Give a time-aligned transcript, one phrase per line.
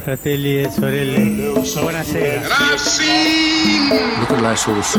[0.00, 1.20] fratelli e sorelle,
[1.80, 2.40] buonasera.
[4.20, 4.96] Lutelaisuus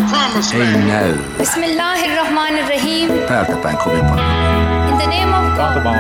[0.54, 3.08] ei näy Bismillahirrahmanirrahim.
[3.28, 4.90] päältä päin kovin paljon.
[4.90, 5.86] In the name of God.
[5.86, 5.96] On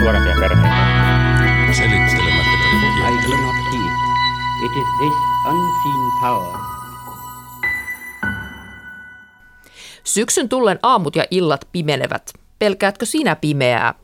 [0.00, 0.68] nuorempia perheitä.
[1.72, 2.54] Selittelemättä
[3.08, 3.94] I do not heed.
[4.64, 5.14] It is this
[5.48, 6.58] unseen power
[10.04, 12.32] Syksyn tullen aamut ja illat pimenevät.
[12.58, 13.94] Pelkäätkö sinä pimeää?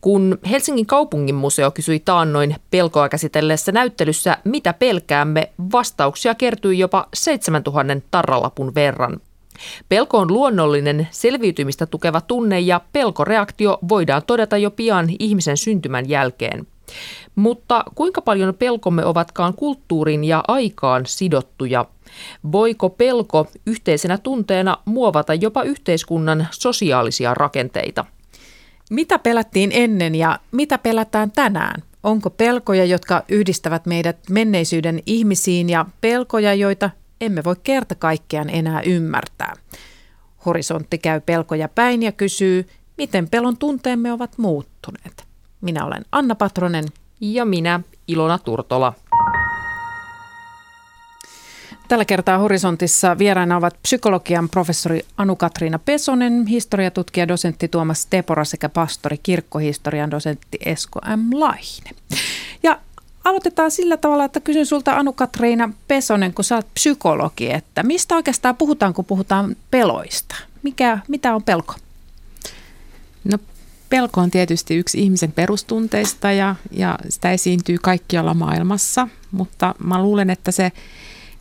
[0.00, 8.00] Kun Helsingin kaupungin museo kysyi taannoin pelkoa käsitelleessä näyttelyssä, mitä pelkäämme, vastauksia kertyi jopa 7000
[8.10, 9.20] tarralapun verran.
[9.88, 16.66] Pelko on luonnollinen, selviytymistä tukeva tunne ja pelkoreaktio voidaan todeta jo pian ihmisen syntymän jälkeen.
[17.34, 21.84] Mutta kuinka paljon pelkomme ovatkaan kulttuurin ja aikaan sidottuja?
[22.52, 28.04] Voiko pelko yhteisenä tunteena muovata jopa yhteiskunnan sosiaalisia rakenteita?
[28.90, 31.82] Mitä pelättiin ennen ja mitä pelätään tänään?
[32.02, 38.80] Onko pelkoja, jotka yhdistävät meidät menneisyyden ihmisiin ja pelkoja, joita emme voi kerta kaikkiaan enää
[38.80, 39.52] ymmärtää?
[40.46, 42.66] Horisontti käy pelkoja päin ja kysyy,
[42.98, 45.24] miten pelon tunteemme ovat muuttuneet.
[45.60, 46.84] Minä olen Anna Patronen.
[47.20, 48.92] Ja minä, Ilona Turtola.
[51.88, 59.18] Tällä kertaa Horisontissa vieraina ovat psykologian professori Anu-Katriina Pesonen, historiatutkija dosentti Tuomas Tepora sekä pastori
[59.22, 61.40] kirkkohistorian dosentti Esko M.
[61.40, 61.94] Laihinen.
[62.62, 62.80] Ja
[63.24, 68.56] aloitetaan sillä tavalla, että kysyn sulta Anu-Katriina Pesonen, kun sä oot psykologi, että mistä oikeastaan
[68.56, 70.36] puhutaan, kun puhutaan peloista?
[70.62, 71.74] Mikä, mitä on pelko?
[73.24, 73.38] No
[73.88, 80.30] pelko on tietysti yksi ihmisen perustunteista ja, ja sitä esiintyy kaikkialla maailmassa, mutta mä luulen,
[80.30, 80.72] että se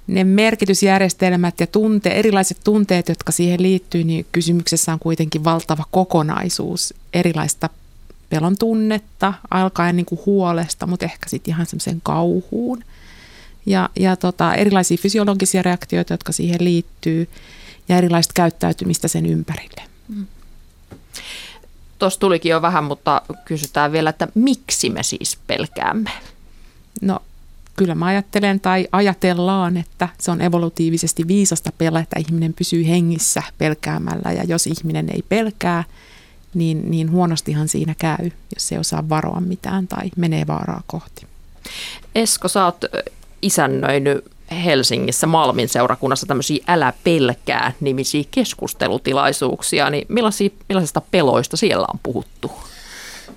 [0.07, 6.93] ne merkitysjärjestelmät ja tunte, erilaiset tunteet, jotka siihen liittyy, niin kysymyksessä on kuitenkin valtava kokonaisuus
[7.13, 7.69] erilaista
[8.29, 12.83] pelon tunnetta, alkaen niin kuin huolesta, mutta ehkä sitten ihan semmoiseen kauhuun.
[13.65, 17.29] Ja, ja tota, erilaisia fysiologisia reaktioita, jotka siihen liittyy,
[17.89, 19.81] ja erilaista käyttäytymistä sen ympärille.
[21.99, 26.11] Tuossa tulikin jo vähän, mutta kysytään vielä, että miksi me siis pelkäämme?
[27.01, 27.19] No
[27.77, 33.43] kyllä mä ajattelen tai ajatellaan, että se on evolutiivisesti viisasta pelaa, että ihminen pysyy hengissä
[33.57, 35.83] pelkäämällä ja jos ihminen ei pelkää,
[36.53, 41.27] niin, niin huonostihan siinä käy, jos ei osaa varoa mitään tai menee vaaraa kohti.
[42.15, 42.85] Esko, sä oot
[43.41, 50.07] isännöinyt Helsingissä Malmin seurakunnassa tämmöisiä Älä pelkää nimisiä keskustelutilaisuuksia, niin
[50.67, 52.51] millaisista peloista siellä on puhuttu?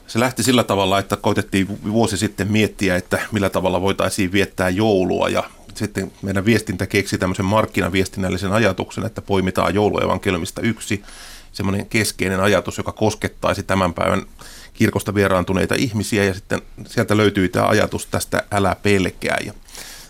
[0.09, 5.29] Se lähti sillä tavalla, että koitettiin vuosi sitten miettiä, että millä tavalla voitaisiin viettää joulua
[5.29, 11.03] ja sitten meidän viestintä keksi tämmöisen markkinaviestinnällisen ajatuksen, että poimitaan jouluevankeliumista yksi
[11.53, 14.23] semmoinen keskeinen ajatus, joka koskettaisi tämän päivän
[14.75, 19.53] kirkosta vieraantuneita ihmisiä ja sitten sieltä löytyi tämä ajatus tästä älä pelkää ja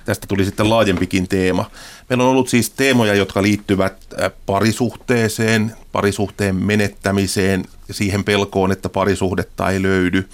[0.05, 1.71] tästä tuli sitten laajempikin teema.
[2.09, 4.15] Meillä on ollut siis teemoja, jotka liittyvät
[4.47, 10.29] parisuhteeseen, parisuhteen menettämiseen siihen pelkoon, että parisuhdetta ei löydy.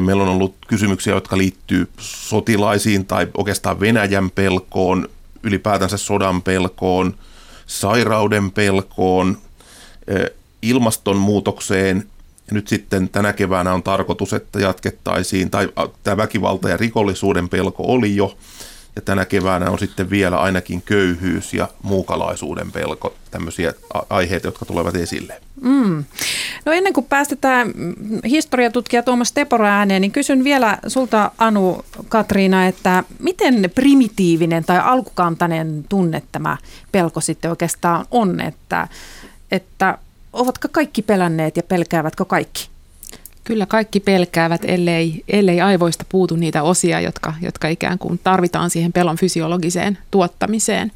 [0.00, 5.08] Meillä on ollut kysymyksiä, jotka liittyy sotilaisiin tai oikeastaan Venäjän pelkoon,
[5.42, 7.14] ylipäätänsä sodan pelkoon,
[7.66, 9.38] sairauden pelkoon,
[10.62, 12.06] ilmastonmuutokseen.
[12.50, 15.68] Nyt sitten tänä keväänä on tarkoitus, että jatkettaisiin, tai
[16.02, 18.36] tämä väkivalta ja rikollisuuden pelko oli jo,
[18.96, 23.74] ja tänä keväänä on sitten vielä ainakin köyhyys ja muukalaisuuden pelko, tämmöisiä
[24.10, 25.40] aiheita, jotka tulevat esille.
[25.60, 26.04] Mm.
[26.64, 27.72] No ennen kuin päästetään
[28.24, 35.84] historiatutkija Tuomas Tepora ääneen, niin kysyn vielä sulta Anu Katriina, että miten primitiivinen tai alkukantainen
[35.88, 36.56] tunne tämä
[36.92, 38.88] pelko sitten oikeastaan on, että,
[39.50, 39.98] että
[40.32, 42.75] ovatko kaikki pelänneet ja pelkäävätkö kaikki?
[43.46, 48.92] Kyllä kaikki pelkäävät, ellei, ellei aivoista puutu niitä osia, jotka, jotka ikään kuin tarvitaan siihen
[48.92, 50.92] pelon fysiologiseen tuottamiseen.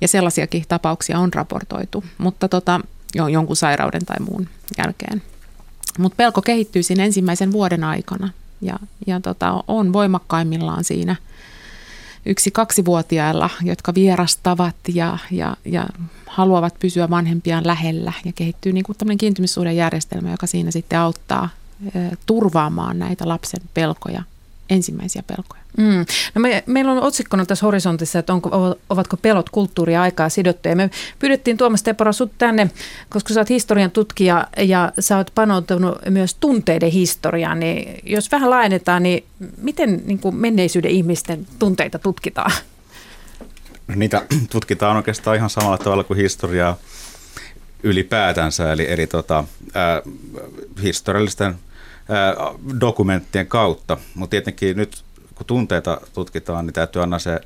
[0.00, 2.80] Ja sellaisiakin tapauksia on raportoitu, mutta tota,
[3.14, 5.22] jo, jonkun sairauden tai muun jälkeen.
[5.98, 11.16] Mutta pelko kehittyy siinä ensimmäisen vuoden aikana ja, ja tota, on voimakkaimmillaan siinä
[12.26, 15.86] yksi kaksivuotiailla, jotka vierastavat ja, ja, ja
[16.26, 21.48] haluavat pysyä vanhempiaan lähellä ja kehittyy niin kuin tämmöinen kiintymyssuhden järjestelmä, joka siinä sitten auttaa
[22.26, 24.22] turvaamaan näitä lapsen pelkoja,
[24.70, 25.62] ensimmäisiä pelkoja.
[25.76, 26.06] Mm.
[26.34, 30.76] No me, meillä on otsikkona tässä horisontissa, että onko, ovatko pelot kulttuuria aikaa sidottuja.
[30.76, 32.70] Me pyydettiin Tuomas Tepora sut tänne,
[33.08, 37.60] koska sä oot historian tutkija ja sä oot panoutunut myös tunteiden historiaan.
[37.60, 39.24] Niin jos vähän laajennetaan, niin
[39.56, 42.52] miten niin kuin menneisyyden ihmisten tunteita tutkitaan?
[43.96, 46.76] Niitä tutkitaan oikeastaan ihan samalla tavalla kuin historiaa
[47.82, 50.02] ylipäätänsä, eli, eli tota, ää,
[50.82, 51.54] historiallisten
[52.80, 57.40] dokumenttien kautta, mutta tietenkin nyt kun tunteita tutkitaan, niin täytyy aina se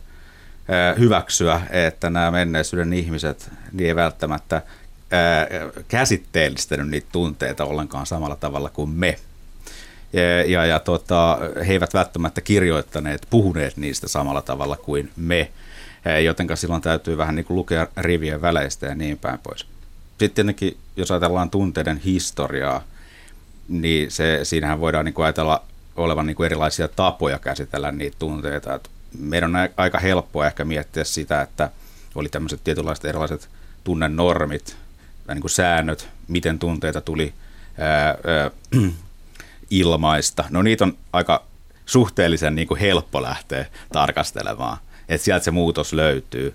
[0.99, 4.63] hyväksyä, että nämä menneisyyden ihmiset niin ei välttämättä
[5.89, 9.19] käsitteellistänyt niitä tunteita ollenkaan samalla tavalla kuin me.
[10.13, 15.51] Ja, ja, ja tota, he eivät välttämättä kirjoittaneet, puhuneet niistä samalla tavalla kuin me,
[16.25, 19.67] joten silloin täytyy vähän niin kuin lukea rivien väleistä ja niin päin pois.
[20.19, 22.83] Sitten tietenkin, jos ajatellaan tunteiden historiaa,
[23.81, 25.63] niin se, siinähän voidaan niin kuin ajatella
[25.97, 28.75] olevan niin kuin erilaisia tapoja käsitellä niitä tunteita.
[28.75, 31.71] Et meidän on aika helppoa ehkä miettiä sitä, että
[32.15, 33.49] oli tämmöiset tietynlaiset erilaiset
[33.85, 34.77] tunnenormit,
[35.27, 37.35] tai niin kuin säännöt, miten tunteita tuli
[37.79, 38.51] ää, ää,
[39.71, 40.45] ilmaista.
[40.51, 41.45] No niitä on aika
[41.87, 44.79] suhteellisen niin kuin helppo lähteä tarkastelemaan,
[45.09, 46.55] että sieltä se muutos löytyy.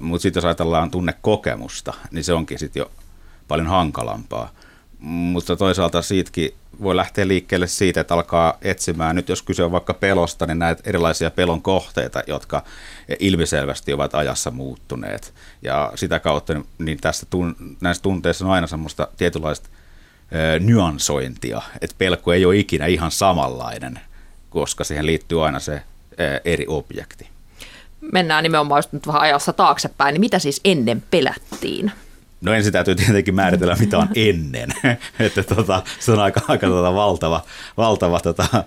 [0.00, 2.90] Mutta sitten jos ajatellaan tunnekokemusta, niin se onkin sitten jo
[3.48, 4.50] paljon hankalampaa.
[5.00, 9.94] Mutta toisaalta siitäkin voi lähteä liikkeelle siitä, että alkaa etsimään, nyt jos kyse on vaikka
[9.94, 12.62] pelosta, niin näitä erilaisia pelon kohteita, jotka
[13.18, 15.34] ilmiselvästi ovat ajassa muuttuneet.
[15.62, 17.26] Ja sitä kautta niin tästä
[17.80, 19.68] näissä tunteissa on aina semmoista tietynlaista
[20.60, 24.00] nyansointia, että pelko ei ole ikinä ihan samanlainen,
[24.50, 25.82] koska siihen liittyy aina se
[26.44, 27.28] eri objekti.
[28.12, 31.92] Mennään nimenomaan nyt vähän ajassa taaksepäin, niin mitä siis ennen pelättiin?
[32.40, 34.70] No ensin täytyy tietenkin määritellä, mitä on ennen.
[35.18, 37.42] että tota, se on aika, aika tota valtava,
[37.76, 38.64] valtava tota, ä,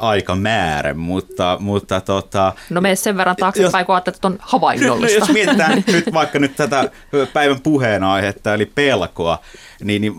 [0.00, 5.18] aikamäärä, mutta, mutta tota, No mene sen verran taaksepäin, kun ajattelet, että on havainnollista.
[5.18, 6.90] Jos mietitään nyt vaikka nyt tätä
[7.32, 9.38] päivän puheenaihetta, eli pelkoa,
[9.84, 10.14] niin, niin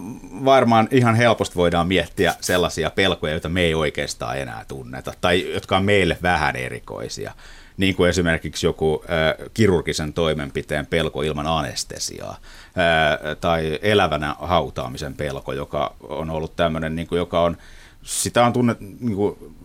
[0.45, 5.77] varmaan ihan helposti voidaan miettiä sellaisia pelkoja, joita me ei oikeastaan enää tunneta, tai jotka
[5.77, 7.33] on meille vähän erikoisia
[7.79, 15.53] niin kuin esimerkiksi joku äh, kirurgisen toimenpiteen pelko ilman anestesiaa äh, tai elävänä hautaamisen pelko,
[15.53, 17.57] joka on ollut tämmöinen, niin kuin, joka on,
[18.03, 19.55] sitä on tunnet, niin kuin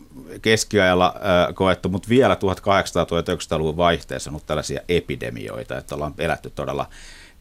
[0.42, 6.88] keskiajalla äh, koettu, mutta vielä 1800-1900-luvun vaihteessa on ollut tällaisia epidemioita, että ollaan elätty todella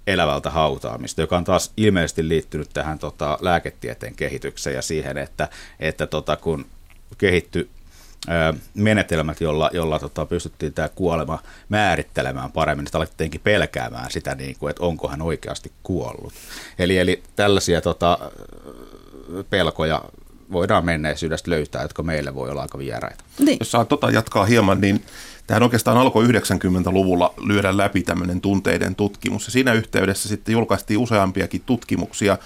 [0.07, 5.47] elävältä hautaamista, joka on taas ilmeisesti liittynyt tähän tota, lääketieteen kehitykseen ja siihen, että,
[5.79, 6.65] että tota, kun
[7.17, 7.69] kehittyi
[8.73, 11.39] menetelmät, jolla, jolla tota, pystyttiin tämä kuolema
[11.69, 16.33] määrittelemään paremmin, että alettiinkin pelkäämään sitä, niin kuin, että onko hän oikeasti kuollut.
[16.79, 18.19] Eli, eli tällaisia tota,
[19.49, 20.03] pelkoja
[20.51, 23.23] voidaan menneisyydestä löytää, jotka meille voi olla aika vieraita.
[23.39, 23.57] Niin.
[23.59, 25.03] Jos saa tota jatkaa hieman, niin
[25.47, 29.45] tähän oikeastaan alkoi 90-luvulla lyödä läpi tämmöinen tunteiden tutkimus.
[29.45, 32.37] Ja siinä yhteydessä sitten julkaistiin useampiakin tutkimuksia,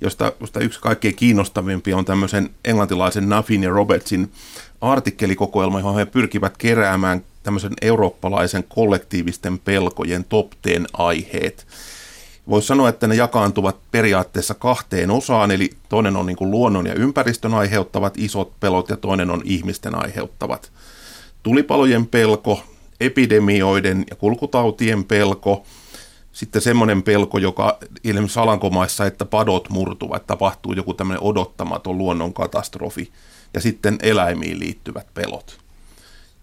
[0.00, 4.32] josta, josta yksi kaikkein kiinnostavimpia on tämmöisen englantilaisen Nuffin ja Robertsin
[4.82, 11.66] artikkelikokoelma, johon he pyrkivät keräämään tämmöisen eurooppalaisen kollektiivisten pelkojen top 10 aiheet.
[12.48, 16.94] Voisi sanoa, että ne jakaantuvat periaatteessa kahteen osaan, eli toinen on niin kuin luonnon ja
[16.94, 20.72] ympäristön aiheuttavat isot pelot ja toinen on ihmisten aiheuttavat.
[21.42, 22.62] Tulipalojen pelko,
[23.00, 25.64] epidemioiden ja kulkutautien pelko,
[26.32, 33.12] sitten semmoinen pelko, joka ilmeisesti Alankomaissa, että padot murtuvat, tapahtuu joku tämmöinen odottamaton luonnonkatastrofi
[33.54, 35.58] ja sitten eläimiin liittyvät pelot.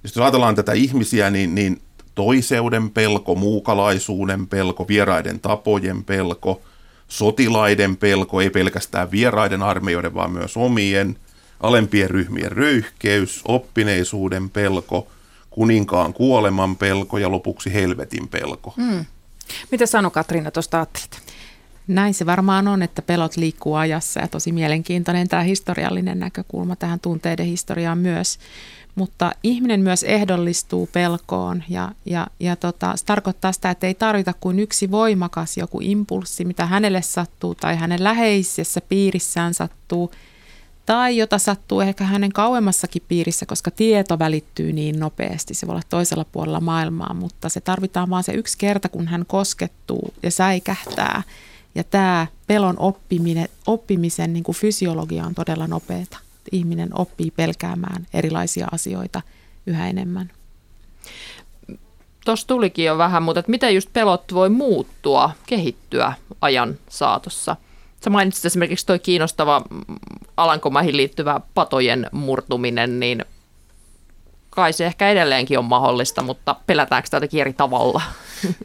[0.04, 1.82] Jos ajatellaan tätä ihmisiä, niin, niin
[2.16, 6.62] toiseuden pelko, muukalaisuuden pelko, vieraiden tapojen pelko,
[7.08, 11.16] sotilaiden pelko, ei pelkästään vieraiden armeijoiden, vaan myös omien,
[11.60, 15.08] alempien ryhmien röyhkeys, oppineisuuden pelko,
[15.50, 18.74] kuninkaan kuoleman pelko ja lopuksi helvetin pelko.
[18.78, 19.06] Hmm.
[19.72, 21.29] Mitä sanoi Katriina tuosta ajattelit?
[21.90, 27.00] Näin se varmaan on, että pelot liikkuu ajassa ja tosi mielenkiintoinen tämä historiallinen näkökulma tähän
[27.00, 28.40] tunteiden historiaan myös.
[28.96, 34.34] Mutta ihminen myös ehdollistuu pelkoon ja, ja, ja tota, se tarkoittaa sitä, että ei tarvita
[34.40, 40.12] kuin yksi voimakas joku impulssi, mitä hänelle sattuu tai hänen läheisessä piirissään sattuu
[40.86, 45.54] tai jota sattuu ehkä hänen kauemmassakin piirissä, koska tieto välittyy niin nopeasti.
[45.54, 49.26] Se voi olla toisella puolella maailmaa, mutta se tarvitaan vain se yksi kerta, kun hän
[49.26, 51.24] koskettuu ja säikähtää–
[51.76, 56.18] ja tämä pelon oppiminen, oppimisen niin kuin fysiologia on todella nopeata.
[56.52, 59.22] Ihminen oppii pelkäämään erilaisia asioita
[59.68, 60.32] yhä enemmän.
[62.26, 67.56] Tuossa tulikin jo vähän, mutta että miten just pelot voi muuttua, kehittyä ajan saatossa?
[68.04, 69.62] Sä mainitsit esimerkiksi tuo kiinnostava
[70.38, 73.26] Alankomaihin liittyvä patojen murtuminen, niin
[74.50, 78.02] kai se ehkä edelleenkin on mahdollista, mutta pelätäänkö sitä jotenkin eri tavalla?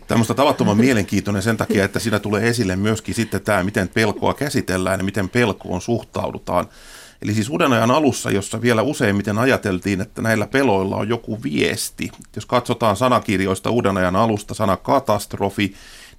[0.07, 5.01] Tämmöistä tavattoman mielenkiintoinen sen takia, että siinä tulee esille myöskin sitten tämä, miten pelkoa käsitellään
[5.01, 6.69] ja miten pelkoon suhtaudutaan.
[7.23, 12.11] Eli siis uuden ajan alussa, jossa vielä useimmiten ajateltiin, että näillä peloilla on joku viesti.
[12.37, 15.75] Jos katsotaan sanakirjoista uuden ajan alusta, sana katastrofi,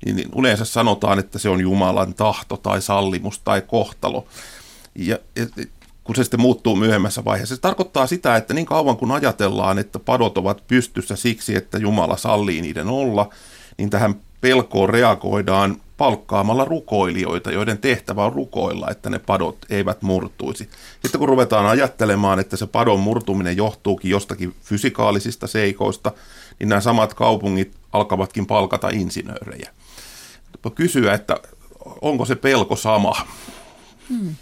[0.06, 4.28] niin yleensä sanotaan, että se on Jumalan tahto tai sallimus tai kohtalo.
[4.96, 5.18] Ja
[6.06, 7.56] kun se sitten muuttuu myöhemmässä vaiheessa.
[7.56, 12.18] Se tarkoittaa sitä, että niin kauan kun ajatellaan, että padot ovat pystyssä siksi, että Jumala
[12.18, 13.30] sallii niiden olla,
[13.78, 20.70] niin tähän pelkoon reagoidaan palkkaamalla rukoilijoita, joiden tehtävä on rukoilla, että ne padot eivät murtuisi.
[21.02, 26.12] Sitten kun ruvetaan ajattelemaan, että se padon murtuminen johtuukin jostakin fysikaalisista seikoista,
[26.60, 29.70] niin nämä samat kaupungit alkavatkin palkata insinöörejä.
[30.76, 31.40] Kysyä, että
[32.02, 33.16] onko se pelko sama?
[34.10, 34.36] Hmm.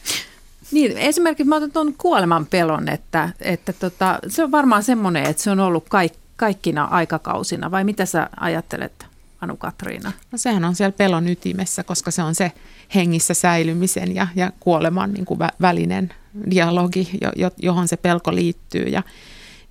[0.73, 5.43] Niin, esimerkiksi mä otan tuon kuoleman pelon, että, että tota, se on varmaan semmoinen, että
[5.43, 9.05] se on ollut kaik, kaikkina aikakausina, vai mitä sä ajattelet,
[9.41, 10.11] Anu-Katriina?
[10.31, 12.51] No sehän on siellä pelon ytimessä, koska se on se
[12.95, 16.13] hengissä säilymisen ja, ja kuoleman niin kuin välinen
[16.51, 17.19] dialogi,
[17.57, 18.83] johon se pelko liittyy.
[18.83, 19.03] Ja,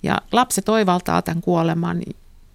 [0.03, 2.01] ja lapset oivaltaa tämän kuoleman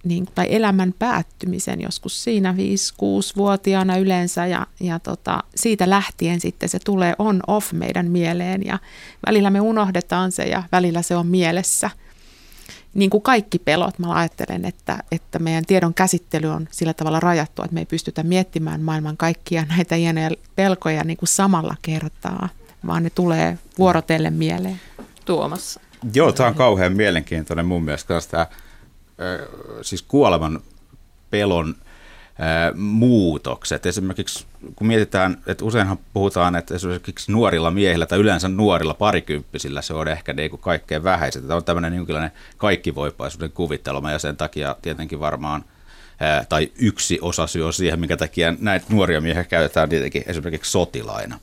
[0.04, 6.78] niin, tai elämän päättymisen joskus siinä 5-6-vuotiaana yleensä ja, ja tota, siitä lähtien sitten se
[6.84, 8.78] tulee on-off meidän mieleen ja
[9.26, 11.90] välillä me unohdetaan se ja välillä se on mielessä.
[12.94, 17.62] Niin kuin kaikki pelot, mä ajattelen, että, että meidän tiedon käsittely on sillä tavalla rajattu,
[17.62, 22.48] että me ei pystytä miettimään maailman kaikkia näitä hienoja pelkoja niin kuin samalla kertaa,
[22.86, 24.80] vaan ne tulee vuorotellen mieleen.
[25.24, 25.80] Tuomassa.
[26.14, 28.46] Joo, tämä on kauhean mielenkiintoinen mun mielestä, koska tämä
[29.82, 30.60] siis kuoleman
[31.30, 31.74] pelon
[32.74, 33.86] muutokset.
[33.86, 34.46] Esimerkiksi
[34.76, 40.08] kun mietitään, että useinhan puhutaan, että esimerkiksi nuorilla miehillä tai yleensä nuorilla parikymppisillä se on
[40.08, 41.42] ehkä niin kuin kaikkein vähäiset.
[41.42, 45.64] Tämä on tämmöinen jonkinlainen kaikkivoipaisuuden kuvittelma ja sen takia tietenkin varmaan
[46.48, 51.40] tai yksi osa syy on siihen, minkä takia näitä nuoria miehiä käytetään tietenkin esimerkiksi sotilaina.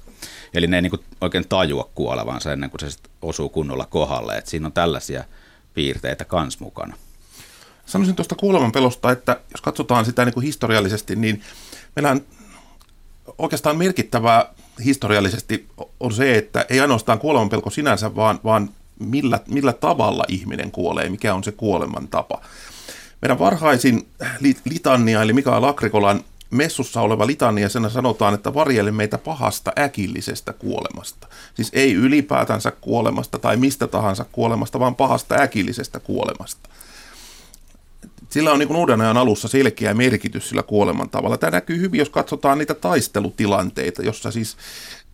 [0.54, 4.38] Eli ne ei niin oikein tajua kuolevansa ennen kuin se osuu kunnolla kohdalle.
[4.38, 5.24] että siinä on tällaisia
[5.74, 6.96] piirteitä kans mukana.
[7.86, 11.42] Sanoisin tuosta kuolemanpelosta, että jos katsotaan sitä niin kuin historiallisesti, niin
[11.96, 12.22] meillä on
[13.38, 14.46] oikeastaan merkittävää
[14.86, 15.68] historiallisesti
[16.00, 21.34] on se, että ei ainoastaan kuolemanpelko sinänsä, vaan, vaan millä, millä tavalla ihminen kuolee, mikä
[21.34, 22.42] on se kuoleman tapa.
[23.22, 24.08] Meidän varhaisin
[24.66, 31.28] litania, eli Mikael Akrikolan messussa oleva litania, sen sanotaan, että varjele meitä pahasta äkillisestä kuolemasta.
[31.54, 36.70] Siis ei ylipäätänsä kuolemasta tai mistä tahansa kuolemasta, vaan pahasta äkillisestä kuolemasta
[38.36, 41.38] sillä on niin uuden ajan alussa selkeä merkitys sillä kuoleman tavalla.
[41.38, 44.58] Tämä näkyy hyvin, jos katsotaan niitä taistelutilanteita, jossa siis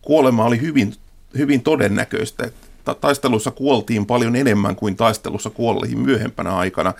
[0.00, 0.94] kuolema oli hyvin,
[1.38, 2.50] hyvin todennäköistä.
[3.00, 6.94] Taisteluissa kuoltiin paljon enemmän kuin taistelussa kuolliin myöhempänä aikana.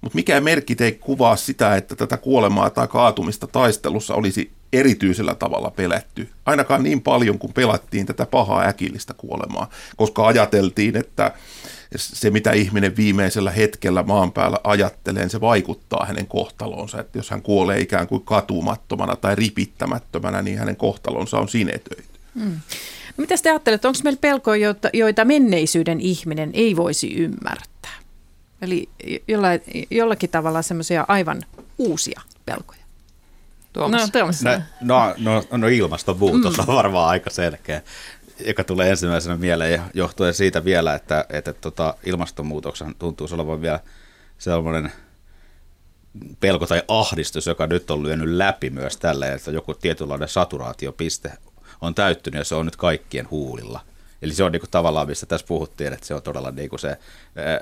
[0.00, 5.70] Mutta mikä merkki ei kuvaa sitä, että tätä kuolemaa tai kaatumista taistelussa olisi erityisellä tavalla
[5.70, 6.28] pelätty.
[6.46, 11.32] Ainakaan niin paljon kuin pelattiin tätä pahaa äkillistä kuolemaa, koska ajateltiin, että
[11.96, 17.00] se, mitä ihminen viimeisellä hetkellä maan päällä ajattelee, se vaikuttaa hänen kohtalonsa.
[17.00, 22.04] Että jos hän kuolee ikään kuin katumattomana tai ripittämättömänä, niin hänen kohtalonsa on sinetöity.
[22.34, 22.60] Hmm.
[23.16, 27.96] No, mitä te ajattelette, onko meillä pelkoja, joita, joita menneisyyden ihminen ei voisi ymmärtää?
[28.62, 28.88] Eli
[29.28, 31.42] jollain, jollakin tavalla semmoisia aivan
[31.78, 32.86] uusia pelkoja.
[33.76, 34.42] Tuomas.
[34.42, 34.50] No,
[34.80, 36.60] No, no, no, no ilmastonmuutos mm.
[36.60, 37.82] on varmaan aika selkeä
[38.40, 43.80] joka tulee ensimmäisenä mieleen johtuen siitä vielä, että, että tota, ilmastonmuutoksen tuntuu olevan vielä
[44.38, 44.92] sellainen
[46.40, 51.32] pelko tai ahdistus, joka nyt on lyönyt läpi myös tälle, että joku tietynlainen saturaatiopiste
[51.80, 53.80] on täyttynyt ja se on nyt kaikkien huulilla.
[54.22, 56.88] Eli se on niin tavallaan, mistä tässä puhuttiin, että se on todella niin kuin se
[56.88, 57.60] ää,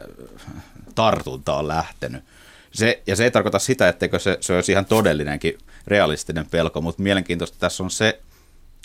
[0.94, 2.24] tartunta on lähtenyt.
[2.72, 7.02] Se, ja se ei tarkoita sitä, etteikö se, se olisi ihan todellinenkin realistinen pelko, mutta
[7.02, 8.20] mielenkiintoista tässä on se,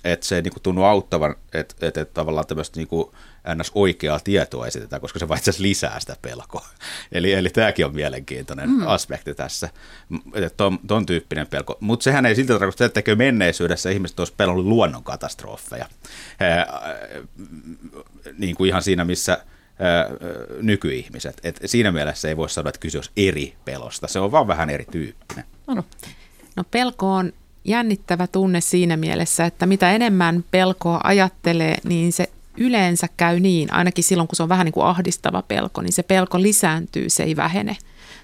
[0.03, 3.11] että se niin kuin tunnu auttavan, että, että, että tavallaan tämmöistä niin kuin
[3.55, 3.71] ns.
[3.75, 6.65] oikeaa tietoa esitetään, koska se vaan itse lisää sitä pelkoa.
[7.11, 8.87] Eli, eli tämäkin on mielenkiintoinen mm.
[8.87, 9.69] aspekti tässä,
[10.33, 11.77] että ton, ton tyyppinen pelko.
[11.79, 15.85] Mutta sehän ei siltä tarkoita, että menneisyydessä ihmiset olisi pelannut luonnonkatastrofeja.
[16.39, 16.95] Ää,
[18.37, 19.31] niin kuin ihan siinä, missä
[19.79, 20.09] ää,
[20.61, 21.41] nykyihmiset.
[21.43, 24.07] Et siinä mielessä ei voi sanoa, että kyse olisi eri pelosta.
[24.07, 25.45] Se on vaan vähän erityyppinen.
[25.67, 25.83] No,
[26.55, 27.33] no pelko on
[27.65, 34.03] jännittävä tunne siinä mielessä, että mitä enemmän pelkoa ajattelee, niin se yleensä käy niin, ainakin
[34.03, 37.35] silloin kun se on vähän niin kuin ahdistava pelko, niin se pelko lisääntyy, se ei
[37.35, 37.77] vähene.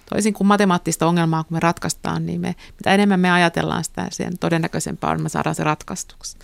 [0.10, 4.38] Toisin kuin matemaattista ongelmaa, kun me ratkaistaan, niin me, mitä enemmän me ajatellaan sitä, sen
[4.38, 6.38] todennäköisempää me saadaan se ratkaistuksi.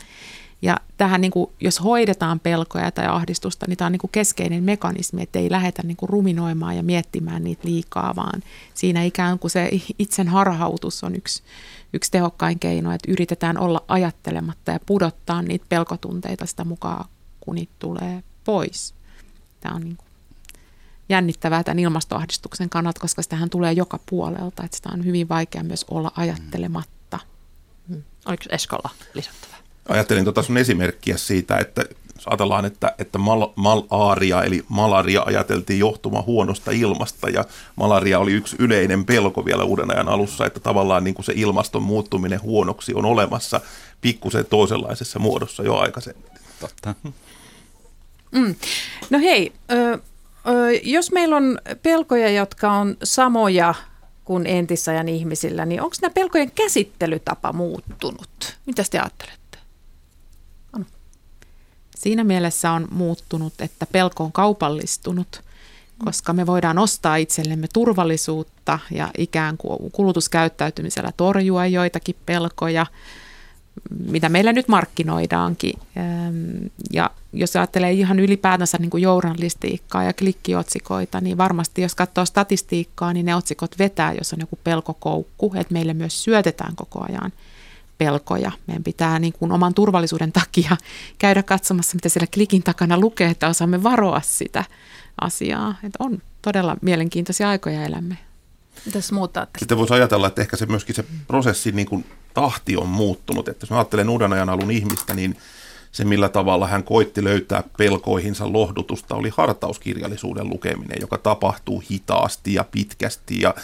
[0.62, 4.64] Ja tähän, niin kuin, jos hoidetaan pelkoja tai ahdistusta, niin tämä on niin kuin keskeinen
[4.64, 8.44] mekanismi, että ei lähdetä niin kuin ruminoimaan ja miettimään niitä liikaa, vaan
[8.74, 9.70] siinä ikään kuin se
[10.00, 11.44] itsen harhautus on yksi,
[11.94, 17.06] yksi tehokkain keino, että yritetään olla ajattelematta ja pudottaa niitä pelkotunteita sitä mukaan,
[17.40, 18.94] kun niitä tulee pois.
[19.60, 20.08] Tämä on niin kuin
[21.10, 25.86] jännittävää tämän ilmastoahdistuksen kannalta, koska sitähän tulee joka puolelta, että sitä on hyvin vaikea myös
[25.92, 27.20] olla ajattelematta.
[27.88, 28.04] Hmm.
[28.26, 29.58] Oliko Eskolla lisättävää?
[29.90, 31.86] Ajattelin tuota sun esimerkkiä siitä, että
[32.22, 38.32] jos ajatellaan, että, että mal, malaria eli malaria ajateltiin johtumaan huonosta ilmasta ja malaria oli
[38.32, 42.94] yksi yleinen pelko vielä uuden ajan alussa, että tavallaan niin kuin se ilmaston muuttuminen huonoksi
[42.94, 43.62] on olemassa
[44.02, 46.32] pikkusen toisenlaisessa muodossa jo aikaisemmin.
[46.60, 46.96] Totta.
[48.32, 48.56] Mm.
[49.10, 50.00] No hei, ö, ö,
[50.84, 53.74] jos meillä on pelkoja, jotka on samoja
[54.26, 58.58] kuin entisajan ihmisillä, niin onko nämä pelkojen käsittelytapa muuttunut?
[58.66, 59.41] Mitä te ajattelette?
[62.02, 65.42] Siinä mielessä on muuttunut, että pelko on kaupallistunut,
[66.06, 72.86] koska me voidaan ostaa itsellemme turvallisuutta ja ikään kuin kulutuskäyttäytymisellä torjua joitakin pelkoja,
[74.06, 75.80] mitä meillä nyt markkinoidaankin.
[76.94, 83.14] Ja jos ajattelee ihan ylipäätänsä niin kuin journalistiikkaa ja klikkiotsikoita, niin varmasti jos katsoo statistiikkaa,
[83.14, 87.34] niin ne otsikot vetää, jos on joku pelkokoukku, että meille myös syötetään koko ajan–
[88.06, 88.52] pelkoja.
[88.68, 90.78] Meidän pitää niin kuin oman turvallisuuden takia
[91.18, 94.64] käydä katsomassa, mitä siellä klikin takana lukee, että osaamme varoa sitä
[95.22, 95.76] asiaa.
[95.84, 98.18] Että on todella mielenkiintoisia aikoja elämme.
[98.86, 102.88] Mitäs muuta Sitten voisi ajatella, että ehkä se myöskin se prosessi niin kuin tahti on
[102.88, 103.48] muuttunut.
[103.48, 105.38] Että jos mä ajattelen uuden ajan alun ihmistä, niin
[105.92, 112.64] se millä tavalla hän koitti löytää pelkoihinsa lohdutusta oli hartauskirjallisuuden lukeminen, joka tapahtuu hitaasti ja
[112.64, 113.56] pitkästi ja,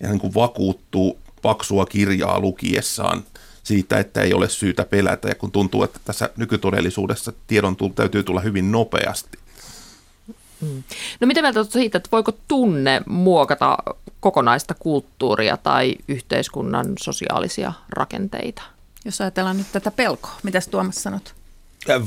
[0.00, 3.24] ja niin kuin vakuuttuu paksua kirjaa lukiessaan
[3.62, 8.40] siitä, että ei ole syytä pelätä, ja kun tuntuu, että tässä nykytodellisuudessa tiedon täytyy tulla
[8.40, 9.38] hyvin nopeasti.
[10.60, 10.82] Mm.
[11.20, 13.78] No mitä mieltä olet siitä, että voiko tunne muokata
[14.20, 18.62] kokonaista kulttuuria tai yhteiskunnan sosiaalisia rakenteita?
[19.04, 21.34] Jos ajatellaan nyt tätä pelkoa, mitä Tuomas sanot?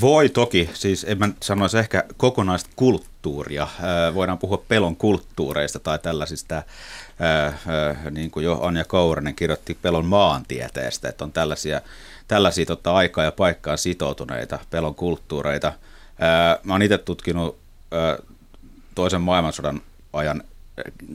[0.01, 3.67] Voi toki, siis en mä sanoisi ehkä kokonaista kulttuuria.
[4.13, 6.63] Voidaan puhua pelon kulttuureista tai tällaisista
[8.11, 11.81] niin kuin jo Anja Kouranen kirjoitti pelon maantieteestä, että on tällaisia,
[12.27, 15.73] tällaisia tota, aikaa ja paikkaan sitoutuneita pelon kulttuureita.
[16.63, 17.57] Mä oon itse tutkinut
[18.95, 19.81] toisen maailmansodan
[20.13, 20.43] ajan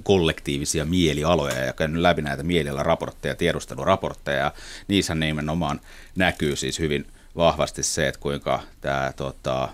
[0.02, 4.38] kollektiivisia mielialoja ja käynyt läpi näitä mielialaraportteja, tiedusteluraportteja.
[4.38, 4.52] Ja
[4.88, 5.80] niissä nimenomaan
[6.16, 9.68] näkyy siis hyvin vahvasti se, että kuinka tämä tota,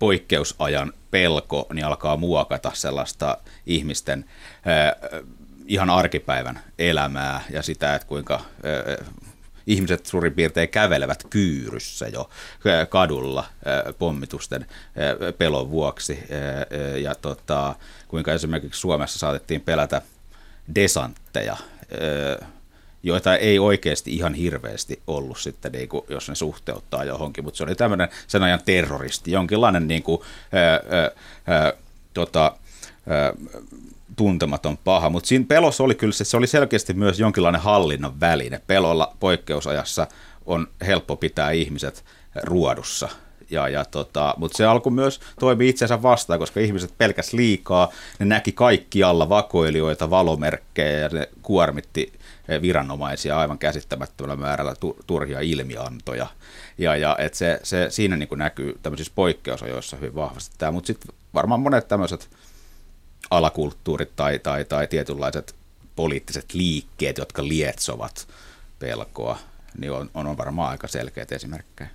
[0.00, 4.24] poikkeusajan pelko niin alkaa muokata sellaista ihmisten
[5.66, 8.40] ihan arkipäivän elämää ja sitä, että kuinka
[9.66, 12.30] ihmiset suurin piirtein kävelevät kyyryssä jo
[12.88, 13.44] kadulla
[13.98, 14.66] pommitusten
[15.38, 16.18] pelon vuoksi.
[17.02, 17.74] Ja tota,
[18.08, 20.02] kuinka esimerkiksi Suomessa saatettiin pelätä
[20.74, 21.56] desantteja
[23.02, 27.64] joita ei oikeasti ihan hirveästi ollut sitten, niin kuin, jos ne suhteuttaa johonkin, mutta se
[27.64, 30.20] oli tämmöinen sen ajan terroristi, jonkinlainen niin kuin,
[30.52, 30.80] ää,
[31.46, 31.72] ää,
[32.14, 32.54] tota,
[33.08, 33.32] ää,
[34.16, 38.60] tuntematon paha, mutta siinä pelossa oli kyllä se, se oli selkeästi myös jonkinlainen hallinnon väline.
[38.66, 40.06] Pelolla poikkeusajassa
[40.46, 42.04] on helppo pitää ihmiset
[42.42, 43.08] ruodussa,
[43.50, 48.26] ja, ja tota, mutta se alkoi myös toimia itsensä vastaan, koska ihmiset pelkäs liikaa, ne
[48.26, 52.12] näki kaikkialla vakoilijoita, valomerkkejä ja ne kuormitti
[52.62, 54.74] viranomaisia aivan käsittämättömällä määrällä
[55.06, 56.26] turhia ilmiantoja.
[56.78, 61.14] Ja, ja et se, se, siinä niin näkyy tämmöisissä poikkeusajoissa hyvin vahvasti tämä, mutta sitten
[61.34, 62.30] varmaan monet tämmöiset
[63.30, 65.54] alakulttuurit tai, tai, tai tietynlaiset
[65.96, 68.28] poliittiset liikkeet, jotka lietsovat
[68.78, 69.38] pelkoa,
[69.78, 71.90] niin on, on varmaan aika selkeät esimerkkejä.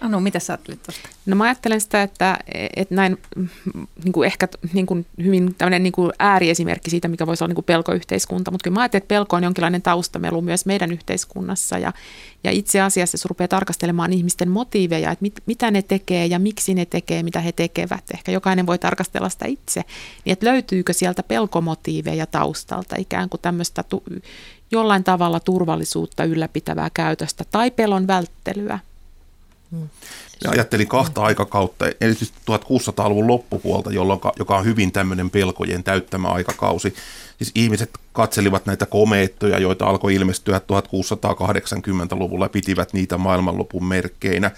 [0.00, 1.08] Anu, mitä sä ajattelit tuosta?
[1.26, 2.38] No mä ajattelen sitä, että,
[2.76, 3.18] että näin
[4.04, 7.54] niin kuin ehkä niin kuin hyvin tämmöinen niin kuin ääriesimerkki siitä, mikä voisi olla niin
[7.54, 11.92] kuin pelkoyhteiskunta, mutta kyllä mä ajattelen, että pelko on jonkinlainen taustamelu myös meidän yhteiskunnassa ja,
[12.44, 16.74] ja itse asiassa jos rupeaa tarkastelemaan ihmisten motiiveja, että mit, mitä ne tekee ja miksi
[16.74, 19.84] ne tekee, mitä he tekevät, ehkä jokainen voi tarkastella sitä itse,
[20.24, 24.02] niin että löytyykö sieltä pelkomotiiveja taustalta, ikään kuin tämmöistä tu,
[24.70, 28.78] jollain tavalla turvallisuutta ylläpitävää käytöstä tai pelon välttelyä.
[30.44, 31.84] Ja ajattelin kahta aikakautta,
[32.18, 36.94] siis 1600-luvun loppupuolta, jolloin, joka on hyvin tämmöinen pelkojen täyttämä aikakausi.
[37.38, 44.50] Siis ihmiset katselivat näitä komeettoja, joita alkoi ilmestyä 1680-luvulla, pitivät niitä maailmanlopun merkkeinä.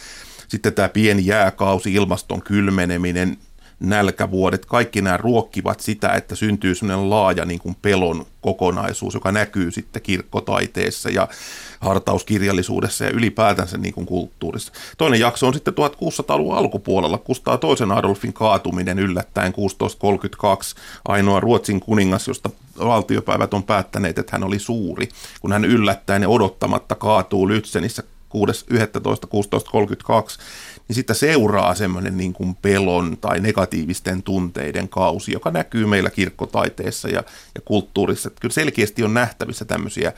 [0.49, 3.37] Sitten tämä pieni jääkausi, ilmaston kylmeneminen,
[3.81, 9.71] nälkävuodet, kaikki nämä ruokkivat sitä, että syntyy sellainen laaja niin kuin pelon kokonaisuus, joka näkyy
[9.71, 11.29] sitten kirkkotaiteessa ja
[11.81, 14.73] hartauskirjallisuudessa ja ylipäätänsä niin kuin kulttuurissa.
[14.99, 20.75] Toinen jakso on sitten 1600-luvun alkupuolella, Kustaa toisen Adolfin kaatuminen yllättäen 1632,
[21.09, 25.09] ainoa Ruotsin kuningas, josta valtiopäivät on päättäneet, että hän oli suuri,
[25.41, 28.03] kun hän yllättäen ja odottamatta kaatuu Lützenissä
[28.35, 28.39] 6.11.1632,
[30.89, 37.09] niin sitten seuraa semmoinen niin kuin pelon tai negatiivisten tunteiden kausi, joka näkyy meillä kirkkotaiteessa
[37.09, 37.23] ja,
[37.55, 38.29] ja kulttuurissa.
[38.29, 40.13] Että kyllä selkeästi on nähtävissä tämmöisiä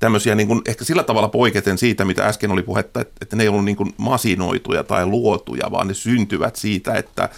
[0.00, 3.42] tämmöisiä niin kuin, ehkä sillä tavalla poiketen siitä, mitä äsken oli puhetta, että, että ne
[3.42, 7.28] ei ollut niin kuin masinoituja tai luotuja, vaan ne syntyvät siitä, että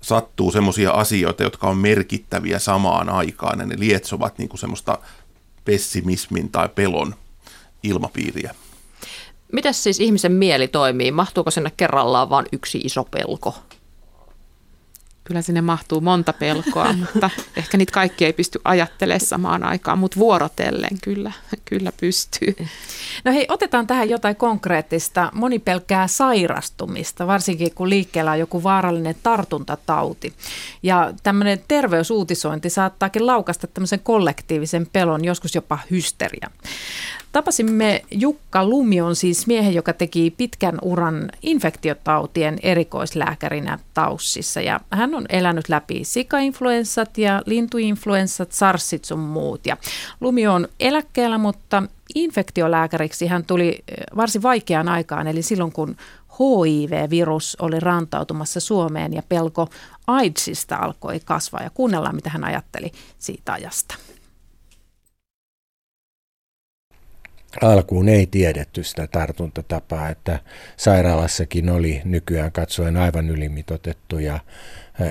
[0.00, 4.98] sattuu semmoisia asioita, jotka on merkittäviä samaan aikaan ja ne lietsovat niin kuin semmoista
[5.64, 7.14] pessimismin tai pelon
[7.82, 8.54] ilmapiiriä.
[9.52, 11.12] Miten siis ihmisen mieli toimii?
[11.12, 13.54] Mahtuuko sinne kerrallaan vain yksi iso pelko?
[15.28, 20.18] Kyllä sinne mahtuu monta pelkoa, mutta ehkä niitä kaikki ei pysty ajattelemaan samaan aikaan, mutta
[20.18, 21.32] vuorotellen kyllä,
[21.64, 22.56] kyllä pystyy.
[23.24, 25.30] No hei, otetaan tähän jotain konkreettista.
[25.34, 30.32] Moni pelkää sairastumista, varsinkin kun liikkeellä on joku vaarallinen tartuntatauti.
[30.82, 36.50] Ja tämmöinen terveysuutisointi saattaakin laukasta tämmöisen kollektiivisen pelon, joskus jopa hysteria.
[37.32, 44.60] Tapasimme Jukka Lumion, siis miehen, joka teki pitkän uran infektiotautien erikoislääkärinä Taussissa.
[44.60, 49.66] Ja hän on elänyt läpi sikainfluenssat ja lintuinfluenssat, sarsit sun muut.
[49.66, 49.76] Ja
[50.20, 51.82] Lumi on eläkkeellä, mutta
[52.14, 55.96] infektiolääkäriksi hän tuli eh, varsin vaikeaan aikaan, eli silloin kun
[56.38, 59.68] HIV-virus oli rantautumassa Suomeen ja pelko
[60.06, 61.62] AIDSista alkoi kasvaa.
[61.62, 63.94] Ja kuunnellaan, mitä hän ajatteli siitä ajasta.
[67.62, 70.40] Alkuun ei tiedetty sitä tartuntatapaa, että
[70.76, 74.40] sairaalassakin oli nykyään katsoen aivan ylimitotettuja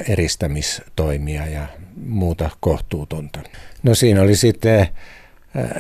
[0.10, 1.68] eristämistoimia ja
[2.06, 3.40] muuta kohtuutonta.
[3.84, 4.88] No siinä oli sitten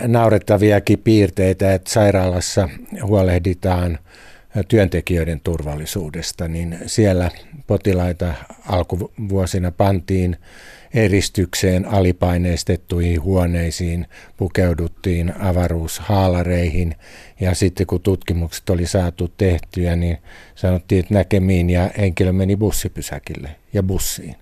[0.07, 2.69] naurettaviakin piirteitä, että sairaalassa
[3.03, 3.99] huolehditaan
[4.67, 7.31] työntekijöiden turvallisuudesta, niin siellä
[7.67, 8.33] potilaita
[8.67, 10.37] alkuvuosina pantiin
[10.97, 14.07] eristykseen alipaineistettuihin huoneisiin,
[14.37, 16.95] pukeuduttiin avaruushaalareihin
[17.39, 20.17] ja sitten kun tutkimukset oli saatu tehtyä, niin
[20.55, 24.35] sanottiin, että näkemiin ja henkilö meni bussipysäkille ja bussiin.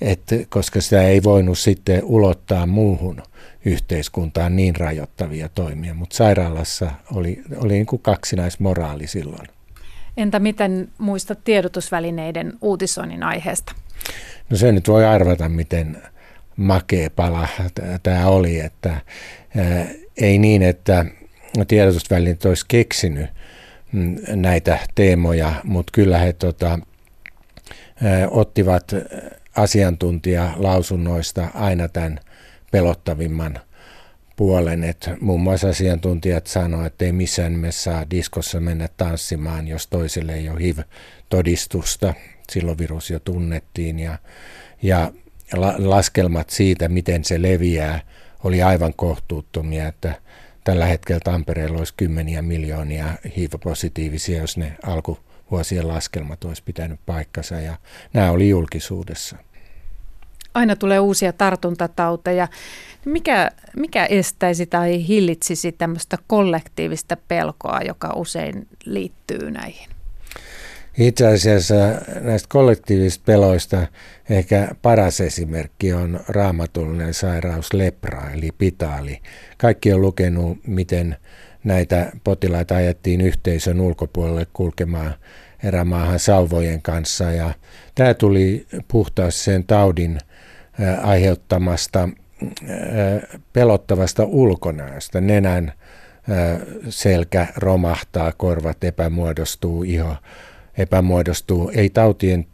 [0.00, 3.22] Et, koska sitä ei voinut sitten ulottaa muuhun
[3.64, 9.48] yhteiskuntaan niin rajoittavia toimia, mutta sairaalassa oli, oli niin kuin kaksinaismoraali silloin.
[10.16, 13.72] Entä miten muistat tiedotusvälineiden uutisoinnin aiheesta?
[14.50, 16.02] No se nyt voi arvata, miten
[16.56, 17.48] makea pala
[18.02, 19.00] tämä oli, että
[20.16, 21.04] ei niin, että
[21.68, 23.30] tiedotusvälineet olisi keksinyt
[23.92, 26.78] mm, näitä teemoja, mutta kyllä he tota,
[28.30, 28.94] ottivat
[29.56, 32.20] asiantuntijalausunnoista aina tämän
[32.70, 33.60] pelottavimman
[34.36, 34.84] puolen.
[34.84, 40.34] että muun muassa asiantuntijat sanoivat, että ei missään nimessä saa diskossa mennä tanssimaan, jos toiselle
[40.34, 42.14] ei ole HIV-todistusta
[42.52, 44.18] silloin virus jo tunnettiin ja,
[44.82, 45.12] ja
[45.52, 48.00] la, laskelmat siitä, miten se leviää,
[48.44, 50.14] oli aivan kohtuuttomia, että
[50.64, 57.76] tällä hetkellä Tampereella olisi kymmeniä miljoonia HIV-positiivisia, jos ne alkuvuosien laskelmat olisi pitänyt paikkansa ja
[58.12, 59.36] nämä oli julkisuudessa.
[60.54, 62.48] Aina tulee uusia tartuntatauteja.
[63.04, 69.91] Mikä, mikä estäisi tai hillitsisi tämmöistä kollektiivista pelkoa, joka usein liittyy näihin?
[70.98, 71.74] Itse asiassa
[72.20, 73.86] näistä kollektiivisista peloista
[74.30, 79.20] ehkä paras esimerkki on raamatullinen sairaus lepra eli pitaali.
[79.58, 81.16] Kaikki on lukenut, miten
[81.64, 85.14] näitä potilaita ajettiin yhteisön ulkopuolelle kulkemaan
[85.64, 87.24] erämaahan sauvojen kanssa.
[87.24, 87.54] Ja
[87.94, 90.18] tämä tuli puhtaasti sen taudin
[91.02, 92.08] aiheuttamasta
[93.52, 95.20] pelottavasta ulkonäöstä.
[95.20, 95.72] Nenän
[96.88, 100.16] selkä romahtaa, korvat epämuodostuu, iho
[100.78, 101.70] epämuodostuu.
[101.74, 102.46] Ei tautien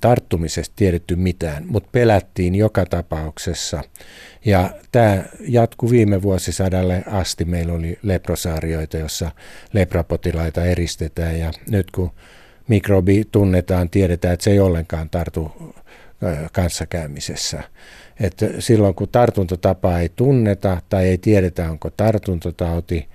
[0.00, 3.82] tarttumisesta tiedetty mitään, mutta pelättiin joka tapauksessa.
[4.44, 7.44] Ja tämä jatkui viime vuosisadalle asti.
[7.44, 9.30] Meillä oli leprosaarioita, jossa
[9.72, 12.10] leprapotilaita eristetään ja nyt kun
[12.68, 15.52] mikrobi tunnetaan, tiedetään, että se ei ollenkaan tartu
[16.52, 17.62] kanssakäymisessä.
[18.20, 23.08] Että silloin kun tartuntatapaa ei tunneta tai ei tiedetä, onko tartuntatauti,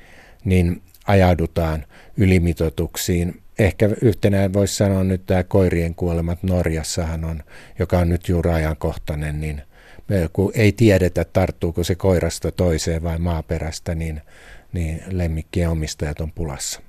[0.46, 1.86] niin ajaudutaan
[2.18, 7.44] ylimitotuksiin ehkä yhtenä voisi sanoa nyt tämä koirien kuolemat Norjassahan on,
[7.80, 9.62] joka on nyt juuri ajankohtainen, niin
[10.34, 14.22] kun ei tiedetä, tarttuuko se koirasta toiseen vai maaperästä, niin,
[14.74, 16.82] niin lemmikkien omistajat on pulassa.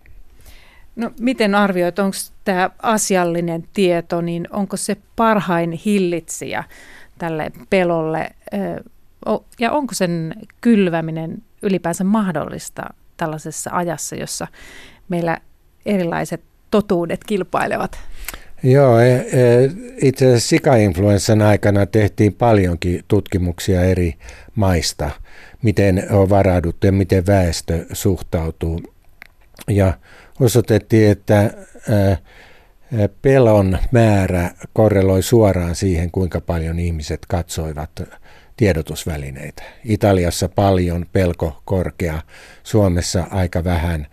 [0.97, 6.65] No miten arvioit, onko tämä asiallinen tieto, niin onko se parhain hillitsijä
[7.19, 8.31] tälle pelolle
[9.59, 12.83] ja onko sen kylväminen ylipäänsä mahdollista
[13.17, 14.47] tällaisessa ajassa, jossa
[15.09, 15.39] meillä
[15.87, 16.41] erilaiset
[16.75, 17.99] totuudet kilpailevat?
[18.63, 19.25] Joo, e, e,
[20.03, 24.15] itse asiassa sikainfluenssan aikana tehtiin paljonkin tutkimuksia eri
[24.55, 25.11] maista,
[25.63, 28.81] miten on varauduttu ja miten väestö suhtautuu.
[29.69, 29.93] Ja
[30.41, 31.51] osoitettiin, että
[33.23, 37.91] pelon määrä korreloi suoraan siihen, kuinka paljon ihmiset katsoivat
[38.57, 39.63] tiedotusvälineitä.
[39.85, 42.23] Italiassa paljon, pelko korkea,
[42.63, 44.07] Suomessa aika vähän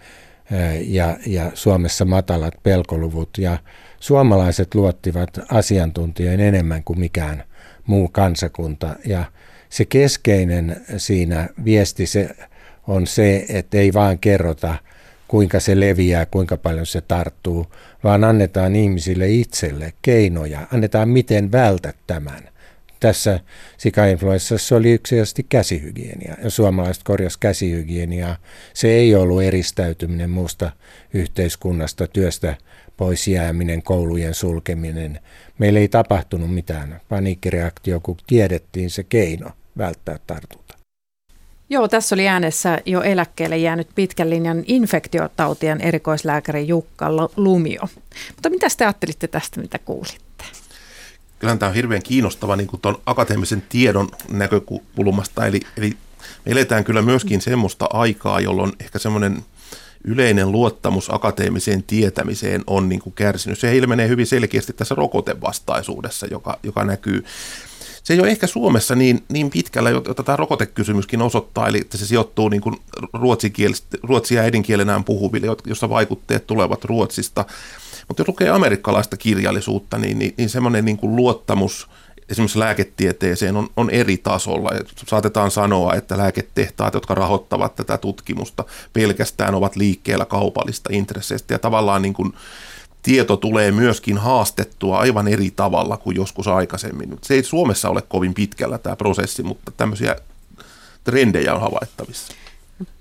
[0.87, 3.57] ja, ja Suomessa matalat pelkoluvut ja
[3.99, 7.43] suomalaiset luottivat asiantuntijoihin enemmän kuin mikään
[7.85, 9.25] muu kansakunta ja
[9.69, 12.29] se keskeinen siinä viesti se
[12.87, 14.75] on se, että ei vaan kerrota
[15.27, 17.65] kuinka se leviää, kuinka paljon se tarttuu,
[18.03, 22.49] vaan annetaan ihmisille itselle keinoja, annetaan miten vältät tämän.
[23.01, 23.39] Tässä
[23.77, 28.37] sikainfluenssassa oli yksinkertaisesti käsihygienia ja suomalaiset korjas käsihygieniaa.
[28.73, 30.71] Se ei ollut eristäytyminen muusta
[31.13, 32.55] yhteiskunnasta, työstä
[32.97, 35.19] pois jääminen, koulujen sulkeminen.
[35.57, 40.75] Meillä ei tapahtunut mitään paniikkireaktio, kun tiedettiin se keino välttää tartunta.
[41.69, 47.81] Joo, tässä oli äänessä jo eläkkeelle jäänyt pitkän linjan infektiotautien erikoislääkäri Jukka Lumio.
[48.35, 50.30] Mutta mitä te ajattelitte tästä, mitä kuulitte?
[51.41, 55.45] Kyllähän tämä on hirveän kiinnostava niin tuon akateemisen tiedon näkökulmasta.
[55.45, 55.97] Eli, eli
[56.45, 59.45] me eletään kyllä myöskin semmoista aikaa, jolloin ehkä semmoinen
[60.03, 63.59] yleinen luottamus akateemiseen tietämiseen on niin kuin kärsinyt.
[63.59, 67.25] Se ilmenee hyvin selkeästi tässä rokotevastaisuudessa, joka, joka näkyy
[68.03, 72.05] se ei ole ehkä Suomessa niin, niin pitkällä, jota tämä rokotekysymyskin osoittaa, eli että se
[72.05, 72.75] sijoittuu niin kuin
[74.03, 77.45] ruotsia äidinkielenään puhuville, jossa vaikutteet tulevat Ruotsista.
[78.07, 81.87] Mutta jos lukee amerikkalaista kirjallisuutta, niin, niin, niin semmoinen niin kuin luottamus
[82.29, 84.69] esimerkiksi lääketieteeseen on, on eri tasolla.
[85.07, 92.01] Saatetaan sanoa, että lääketehtaat, jotka rahoittavat tätä tutkimusta, pelkästään ovat liikkeellä kaupallista intresseistä ja tavallaan
[92.01, 92.33] niin kuin
[93.03, 97.17] tieto tulee myöskin haastettua aivan eri tavalla kuin joskus aikaisemmin.
[97.21, 100.15] Se ei Suomessa ole kovin pitkällä tämä prosessi, mutta tämmöisiä
[101.03, 102.33] trendejä on havaittavissa.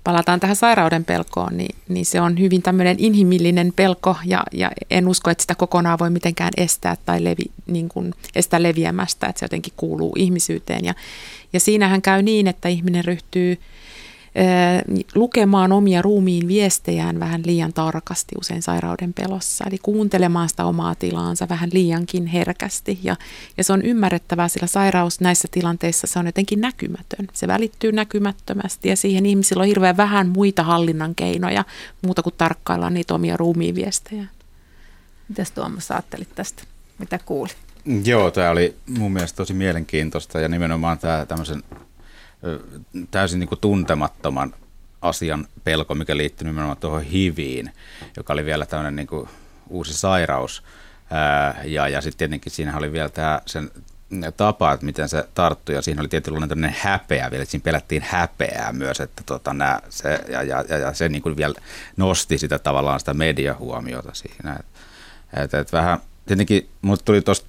[0.03, 5.07] Palataan tähän sairauden pelkoon, niin, niin se on hyvin tämmöinen inhimillinen pelko ja, ja en
[5.07, 9.45] usko, että sitä kokonaan voi mitenkään estää tai levi, niin kuin estää leviämästä, että se
[9.45, 10.85] jotenkin kuuluu ihmisyyteen.
[10.85, 10.93] Ja,
[11.53, 13.57] ja siinähän käy niin, että ihminen ryhtyy
[15.15, 21.49] lukemaan omia ruumiin viestejään vähän liian tarkasti usein sairauden pelossa, eli kuuntelemaan sitä omaa tilaansa
[21.49, 22.99] vähän liiankin herkästi.
[23.03, 23.15] Ja,
[23.57, 27.27] ja se on ymmärrettävää, sillä sairaus näissä tilanteissa se on jotenkin näkymätön.
[27.33, 31.65] Se välittyy näkymättömästi ja siihen ihmisillä on hirveän vähän muita hallinnan keinoja,
[32.01, 34.25] muuta kuin tarkkaillaan niitä omia ruumiin viestejä.
[35.29, 36.63] Mitäs Tuomas ajattelit tästä?
[36.97, 37.57] Mitä kuulit?
[38.05, 41.63] Joo, tämä oli mun mielestä tosi mielenkiintoista ja nimenomaan tämä tämmöisen
[43.11, 44.53] täysin niin kuin tuntemattoman
[45.01, 47.73] asian pelko, mikä liittyy nimenomaan tuohon HIViin,
[48.17, 49.29] joka oli vielä tämmöinen niin kuin
[49.69, 50.63] uusi sairaus.
[51.63, 53.71] ja, ja sitten tietenkin siinä oli vielä tämä sen
[54.37, 58.01] tapa, että miten se tarttui, ja siinä oli tietynlainen tämmöinen häpeä vielä, että siinä pelättiin
[58.01, 61.55] häpeää myös, että tota, nää, se, ja, ja, ja, ja se niin kuin vielä
[61.97, 64.59] nosti sitä tavallaan sitä mediahuomiota siinä.
[64.59, 64.65] Et,
[65.43, 67.47] et, et vähän, tietenkin mulle tuli tuosta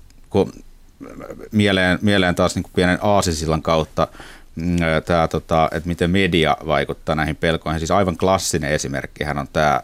[1.53, 4.09] mieleen, mieleen taas niin kuin pienen aasisillan kautta
[5.05, 7.81] tämä, tota, että miten media vaikuttaa näihin pelkoihin.
[7.81, 9.81] Siis aivan klassinen esimerkki hän on tämä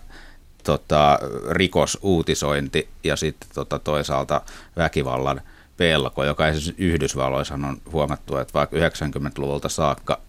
[0.64, 1.18] tota,
[1.50, 4.42] rikosuutisointi ja sitten tota, toisaalta
[4.76, 5.40] väkivallan
[5.76, 10.20] pelko, joka esimerkiksi Yhdysvalloissa on huomattu, että vaikka 90-luvulta saakka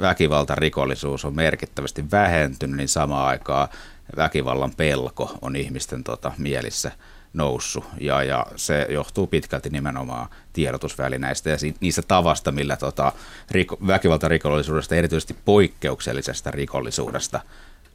[0.00, 3.68] väkivaltarikollisuus on merkittävästi vähentynyt, niin samaan aikaan
[4.16, 6.92] väkivallan pelko on ihmisten tota, mielissä–
[7.36, 13.12] noussut ja, ja se johtuu pitkälti nimenomaan tiedotusvälineistä ja niistä tavasta, millä tota,
[13.50, 17.40] riko, väkivaltarikollisuudesta, erityisesti poikkeuksellisesta rikollisuudesta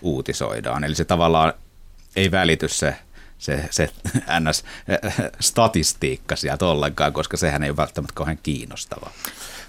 [0.02, 0.84] uutisoidaan.
[0.84, 1.54] Eli se tavallaan
[2.16, 2.96] ei välity se,
[3.38, 3.90] se, se
[4.40, 9.12] NS-statistiikka sieltä ollenkaan, koska sehän ei ole välttämättä kauhean kiinnostavaa.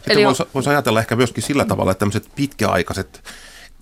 [0.04, 3.24] Sitten voisi vois ajatella ehkä myöskin sillä tavalla, että tämmöiset pitkäaikaiset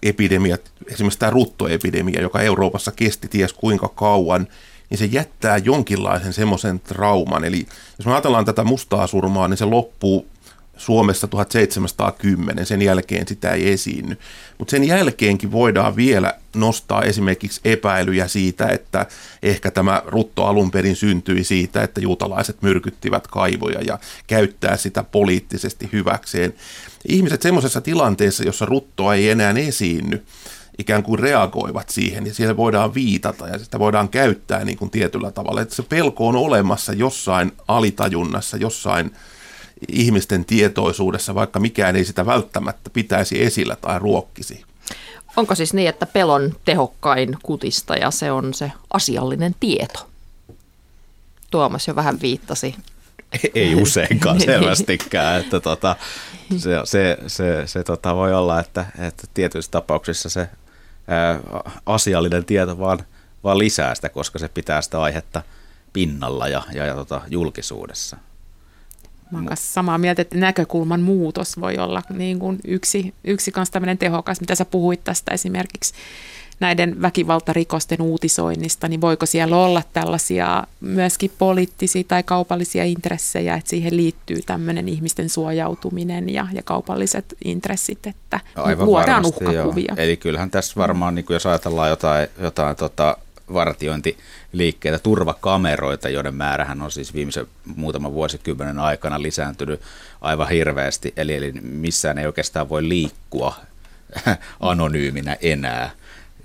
[0.02, 4.46] epidemiat, esimerkiksi tämä ruttoepidemia, joka Euroopassa kesti ties kuinka kauan,
[4.90, 7.44] niin se jättää jonkinlaisen semmoisen trauman.
[7.44, 7.66] Eli
[7.98, 10.26] jos me ajatellaan tätä mustaa surmaa, niin se loppuu
[10.80, 14.18] Suomessa 1710, sen jälkeen sitä ei esiinny.
[14.58, 19.06] Mutta sen jälkeenkin voidaan vielä nostaa esimerkiksi epäilyjä siitä, että
[19.42, 25.88] ehkä tämä rutto alun perin syntyi siitä, että juutalaiset myrkyttivät kaivoja ja käyttää sitä poliittisesti
[25.92, 26.54] hyväkseen.
[27.08, 30.24] Ihmiset semmoisessa tilanteessa, jossa ruttoa ei enää esiinny,
[30.80, 35.30] ikään kuin reagoivat siihen ja siihen voidaan viitata ja sitä voidaan käyttää niin kuin tietyllä
[35.30, 35.60] tavalla.
[35.60, 39.10] Että se pelko on olemassa jossain alitajunnassa, jossain
[39.88, 44.64] ihmisten tietoisuudessa, vaikka mikään ei sitä välttämättä pitäisi esillä tai ruokkisi.
[45.36, 50.08] Onko siis niin, että pelon tehokkain kutistaja se on se asiallinen tieto?
[51.50, 52.74] Tuomas jo vähän viittasi.
[53.54, 54.46] Ei useinkaan niin.
[54.46, 55.96] selvästikään, että tota,
[56.56, 60.48] se, se, se, se tota voi olla, että, että tietyissä tapauksissa se
[61.86, 62.98] asiallinen tieto vaan,
[63.44, 65.42] vaan lisää sitä, koska se pitää sitä aihetta
[65.92, 68.16] pinnalla ja, ja, ja tota, julkisuudessa.
[69.30, 73.72] Mä olen kanssa samaa mieltä, että näkökulman muutos voi olla niin kuin yksi, yksi kanssa
[73.72, 75.94] tämmöinen tehokas, mitä sä puhuit tästä esimerkiksi
[76.60, 83.96] näiden väkivaltarikosten uutisoinnista, niin voiko siellä olla tällaisia myöskin poliittisia tai kaupallisia intressejä, että siihen
[83.96, 89.94] liittyy tämmöinen ihmisten suojautuminen ja, ja kaupalliset intressit, että Aivan luodaan varmasti, uhkakuvia.
[89.96, 90.04] Joo.
[90.04, 93.16] Eli kyllähän tässä varmaan, niin kuin jos ajatellaan jotain, jotain tota,
[93.52, 97.46] vartiointiliikkeitä, turvakameroita, joiden määrähän on siis viimeisen
[97.76, 99.80] muutaman vuosikymmenen aikana lisääntynyt
[100.20, 101.12] aivan hirveästi.
[101.16, 103.54] Eli, eli missään ei oikeastaan voi liikkua
[104.60, 105.90] anonyyminä enää.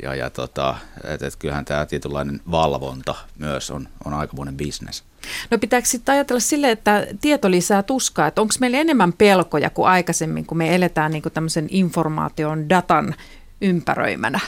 [0.03, 5.03] Ja, ja tota, et, et kyllähän tämä tietynlainen valvonta myös on, on aikamoinen bisnes.
[5.51, 9.87] No pitääkö sitten ajatella sille, että tieto lisää tuskaa, että onko meillä enemmän pelkoja kuin
[9.87, 13.15] aikaisemmin, kun me eletään niin tämmöisen informaation, datan
[13.61, 14.39] ympäröimänä?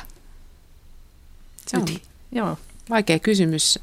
[1.67, 1.85] Se on,
[2.31, 2.57] joo,
[2.89, 3.79] vaikea kysymys.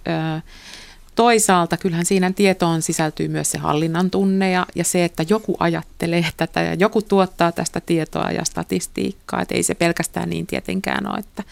[1.15, 6.27] Toisaalta kyllähän siinä tietoon sisältyy myös se hallinnan tunne ja, ja se, että joku ajattelee
[6.37, 9.43] tätä ja joku tuottaa tästä tietoa ja statistiikkaa.
[9.43, 11.43] Että ei se pelkästään niin tietenkään ole, että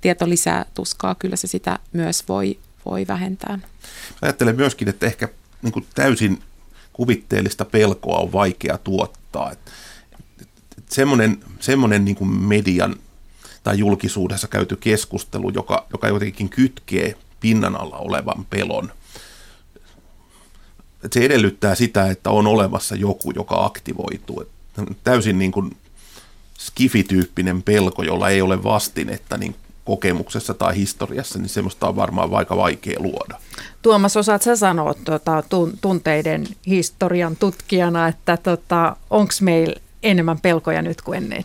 [0.00, 3.58] tieto lisää tuskaa, kyllä se sitä myös voi, voi vähentää.
[4.22, 5.28] Ajattelen myöskin, että ehkä
[5.62, 6.42] niin täysin
[6.92, 9.52] kuvitteellista pelkoa on vaikea tuottaa.
[9.52, 9.70] Että
[10.88, 12.96] semmoinen, semmoinen niin kuin median
[13.64, 18.92] tai julkisuudessa käyty keskustelu, joka, joka jotenkin kytkee pinnan alla olevan pelon–
[21.04, 24.44] että se edellyttää sitä, että on olemassa joku, joka aktivoituu.
[25.04, 25.76] Täysin niin kuin
[26.58, 32.56] skifityyppinen pelko, jolla ei ole vastinetta niin kokemuksessa tai historiassa, niin semmoista on varmaan aika
[32.56, 33.38] vaikea luoda.
[33.82, 35.42] Tuomas, osaat sä sanoa tuota,
[35.80, 41.44] tunteiden historian tutkijana, että tota, onko meillä enemmän pelkoja nyt kuin ennen?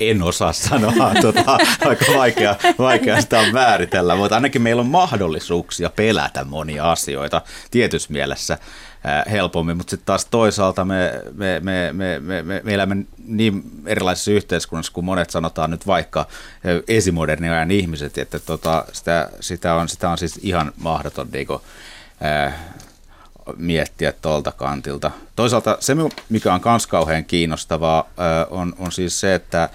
[0.00, 5.90] En osaa sanoa, tuota, aika vaikea, vaikea sitä on määritellä, mutta ainakin meillä on mahdollisuuksia
[5.90, 8.58] pelätä monia asioita tietyssä mielessä
[9.30, 14.30] helpommin, mutta sitten taas toisaalta me, me, me, me, me, me, me elämme niin erilaisissa
[14.30, 16.26] yhteiskunnassa kuin monet sanotaan nyt vaikka
[16.88, 21.60] esimodernin ajan ihmiset, että tota, sitä, sitä, on, sitä on siis ihan mahdoton niin kuin,
[23.56, 25.10] miettiä tuolta kantilta.
[25.36, 25.96] Toisaalta se,
[26.28, 28.08] mikä on myös kauhean kiinnostavaa,
[28.50, 29.68] on, on siis se, että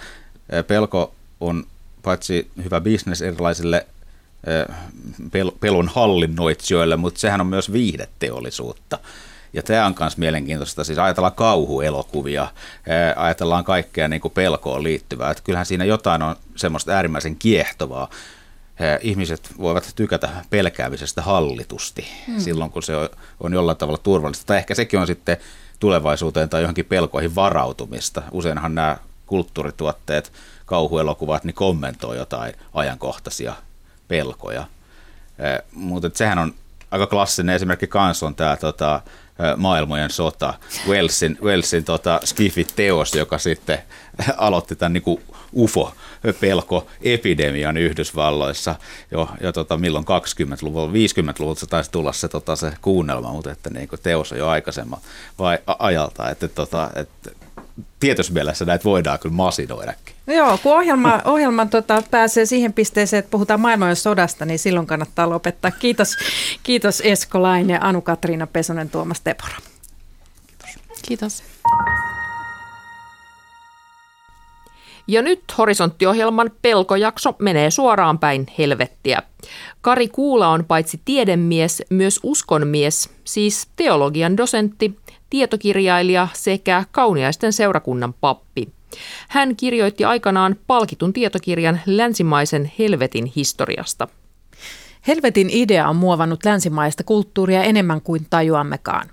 [0.67, 1.63] pelko on
[2.03, 3.87] paitsi hyvä bisnes erilaisille
[5.59, 8.99] pelon hallinnoitsijoille, mutta sehän on myös viihdeteollisuutta.
[9.53, 10.83] Ja tämä on myös mielenkiintoista.
[10.83, 12.47] Siis ajatellaan kauhuelokuvia,
[13.15, 15.31] ajatellaan kaikkea niin kuin pelkoon liittyvää.
[15.31, 18.09] Että kyllähän siinä jotain on semmoista äärimmäisen kiehtovaa
[19.01, 22.39] ihmiset voivat tykätä pelkäämisestä hallitusti hmm.
[22.39, 22.93] silloin, kun se
[23.39, 24.45] on jollain tavalla turvallista.
[24.45, 25.37] Tai ehkä sekin on sitten
[25.79, 28.21] tulevaisuuteen tai johonkin pelkoihin varautumista.
[28.31, 30.31] Useinhan nämä kulttuurituotteet,
[30.65, 33.53] kauhuelokuvat, niin kommentoi jotain ajankohtaisia
[34.07, 34.65] pelkoja.
[35.71, 36.53] Mutta sehän on
[36.91, 39.01] aika klassinen esimerkki kans on tämä tota,
[39.57, 40.53] maailmojen sota,
[40.87, 43.79] Wellsin, Wellsin tota, Skiffit-teos, joka sitten
[44.37, 45.21] aloitti tämän niin kuin
[45.53, 48.75] UFO-pelko-epidemian Yhdysvalloissa.
[49.11, 53.69] Jo, jo tota, milloin 20-luvulla, 50-luvulta se taisi tulla se, tota, se kuunnelma, mutta että
[53.69, 54.99] niin kuin teos on jo aikaisemman
[55.39, 57.31] vai, ajalta, että, tota, että
[57.99, 60.15] tietyssä mielessä näitä voidaan kyllä masinoidakin.
[60.27, 65.29] Joo, kun ohjelma, ohjelma tota, pääsee siihen pisteeseen, että puhutaan maailman sodasta, niin silloin kannattaa
[65.29, 65.71] lopettaa.
[65.71, 66.17] Kiitos,
[66.63, 69.55] kiitos Esko Laine, Anu-Katriina Pesonen, Tuomas Tepora.
[70.57, 70.69] Kiitos.
[71.07, 71.43] Kiitos.
[75.07, 79.23] Ja nyt horisonttiohjelman pelkojakso menee suoraan päin helvettiä.
[79.81, 88.69] Kari Kuula on paitsi tiedemies, myös uskonmies, siis teologian dosentti, tietokirjailija sekä kauniaisten seurakunnan pappi.
[89.29, 94.07] Hän kirjoitti aikanaan palkitun tietokirjan länsimaisen helvetin historiasta.
[95.07, 99.09] Helvetin idea on muovannut länsimaista kulttuuria enemmän kuin tajuammekaan.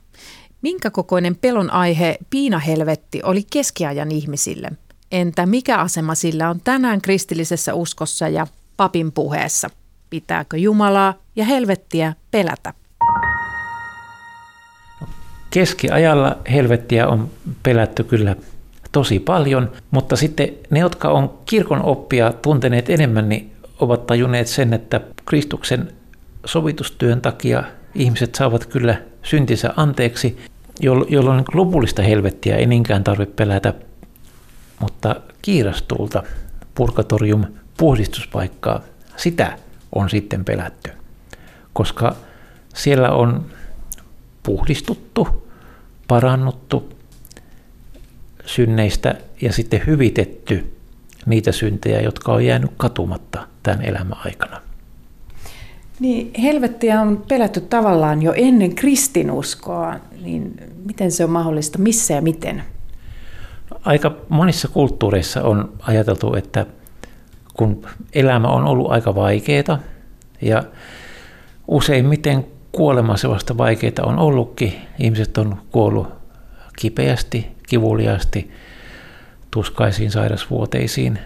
[0.63, 4.71] Minkä kokoinen pelon aihe piinahelvetti oli keskiajan ihmisille–
[5.13, 9.71] Entä mikä asema sillä on tänään kristillisessä uskossa ja papin puheessa?
[10.11, 12.75] Pitääkö Jumalaa ja helvettiä pelätä?
[15.51, 17.31] Keskiajalla helvettiä on
[17.63, 18.37] pelätty kyllä
[18.93, 24.73] tosi paljon, mutta sitten ne, jotka on kirkon oppia tunteneet enemmän, niin ovat tajunneet sen,
[24.73, 25.89] että Kristuksen
[26.45, 30.39] sovitustyön takia ihmiset saavat kyllä syntinsä anteeksi,
[31.09, 33.75] jolloin lopullista helvettiä ei niinkään tarvitse pelätä
[34.81, 36.23] mutta kiirastulta
[36.75, 37.45] purgatorium
[37.77, 38.81] puhdistuspaikkaa,
[39.17, 39.59] sitä
[39.95, 40.91] on sitten pelätty,
[41.73, 42.17] koska
[42.75, 43.47] siellä on
[44.47, 45.49] puhdistuttu,
[46.09, 46.93] parannuttu
[48.45, 50.73] synneistä ja sitten hyvitetty
[51.27, 54.63] niitä syntejä, jotka on jäänyt katumatta tämän elämän aikana.
[56.01, 60.55] Niin, helvettiä on pelätty tavallaan jo ennen kristinuskoa, niin
[60.87, 62.63] miten se on mahdollista, missä ja miten?
[63.85, 66.67] Aika monissa kulttuureissa on ajateltu, että
[67.55, 69.79] kun elämä on ollut aika vaikeaa
[70.41, 70.63] ja
[71.69, 72.47] useimmiten
[72.77, 76.09] kuolema se vasta vaikeaa on ollutkin, ihmiset on kuollut
[76.79, 78.51] kipeästi, kivuliaasti,
[79.51, 81.19] tuskaisiin sairasvuoteisiin,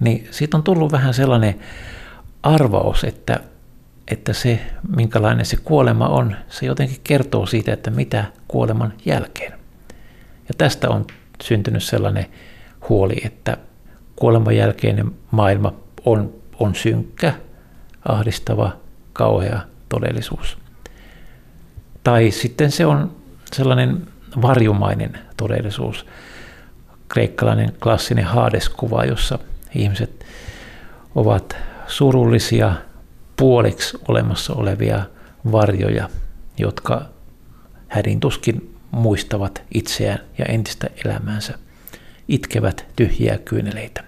[0.00, 1.60] niin siitä on tullut vähän sellainen
[2.42, 3.40] arvaus, että
[4.10, 4.60] että se,
[4.96, 9.52] minkälainen se kuolema on, se jotenkin kertoo siitä, että mitä kuoleman jälkeen.
[10.48, 11.06] Ja tästä on
[11.42, 12.26] syntynyt sellainen
[12.88, 13.56] huoli, että
[14.16, 15.72] kuoleman jälkeinen maailma
[16.04, 17.32] on, on synkkä,
[18.08, 18.76] ahdistava,
[19.12, 20.65] kauhea todellisuus.
[22.06, 23.16] Tai sitten se on
[23.52, 24.06] sellainen
[24.42, 26.06] varjumainen todellisuus,
[27.08, 29.38] kreikkalainen klassinen haadeskuva, jossa
[29.74, 30.26] ihmiset
[31.14, 32.72] ovat surullisia,
[33.36, 35.02] puoliksi olemassa olevia
[35.52, 36.08] varjoja,
[36.58, 37.04] jotka
[37.88, 41.58] hädintuskin muistavat itseään ja entistä elämäänsä,
[42.28, 44.04] itkevät tyhjiä kyyneleitä.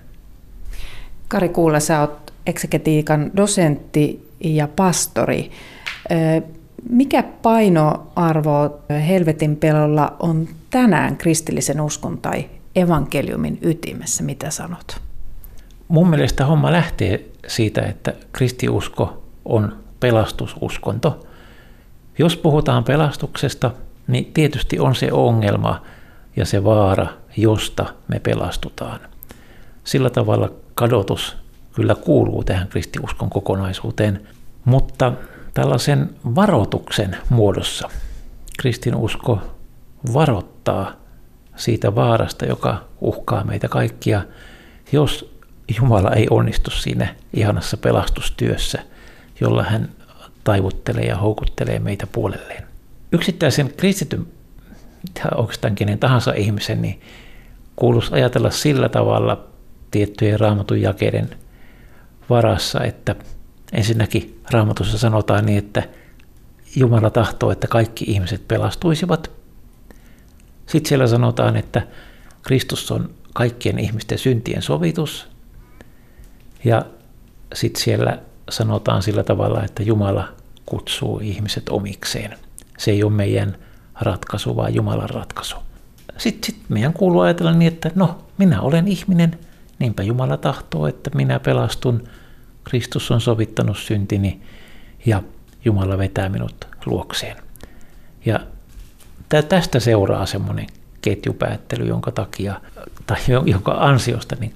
[1.29, 5.51] Kari Kuula, sä oot eksegetiikan dosentti ja pastori.
[6.91, 14.25] Mikä painoarvo helvetin pelolla on tänään kristillisen uskon tai evankeliumin ytimessä?
[14.25, 15.01] Mitä sanot?
[15.89, 21.27] Mun mielestä homma lähtee siitä, että kristiusko on pelastususkonto.
[22.19, 23.71] Jos puhutaan pelastuksesta,
[24.07, 25.83] niin tietysti on se ongelma
[26.37, 27.07] ja se vaara,
[27.37, 29.01] josta me pelastutaan.
[29.85, 31.37] Sillä tavalla kadotus
[31.75, 34.21] kyllä kuuluu tähän kristiuskon kokonaisuuteen,
[34.65, 35.13] mutta
[35.59, 37.89] tällaisen varoituksen muodossa
[38.59, 39.41] kristinusko
[40.15, 40.93] varoittaa
[41.57, 44.23] siitä vaarasta, joka uhkaa meitä kaikkia,
[44.93, 45.35] jos
[45.77, 48.79] Jumala ei onnistu siinä ihanassa pelastustyössä,
[49.41, 49.89] jolla hän
[50.45, 52.65] taivuttelee ja houkuttelee meitä puolelleen.
[53.13, 54.27] Yksittäisen kristityn,
[55.35, 57.01] oikeastaan kenen tahansa ihmisen, niin
[57.77, 59.45] kuuluisi ajatella sillä tavalla
[59.91, 61.31] tiettyjen raamatun jakeiden
[62.31, 63.15] varassa, että
[63.73, 65.83] ensinnäkin raamatussa sanotaan niin, että
[66.77, 69.31] Jumala tahtoo, että kaikki ihmiset pelastuisivat.
[70.67, 71.87] Sitten siellä sanotaan, että
[72.43, 75.29] Kristus on kaikkien ihmisten syntien sovitus.
[76.65, 76.83] Ja
[77.55, 78.19] sitten siellä
[78.51, 80.29] sanotaan sillä tavalla, että Jumala
[80.67, 82.39] kutsuu ihmiset omikseen.
[82.79, 83.57] Se ei ole meidän
[84.01, 85.57] ratkaisu, vaan Jumalan ratkaisu.
[86.19, 89.39] Sitten sit meidän kuuluu ajatella niin, että no, minä olen ihminen,
[89.79, 92.09] niinpä Jumala tahtoo, että minä pelastun.
[92.69, 94.43] Kristus on sovittanut syntini
[95.07, 95.23] ja
[95.65, 97.37] Jumala vetää minut luokseen.
[98.25, 98.41] Ja
[99.49, 100.67] tästä seuraa semmoinen
[101.03, 102.61] ketjupäättely, jonka takia,
[103.07, 104.55] tai jonka ansiosta niin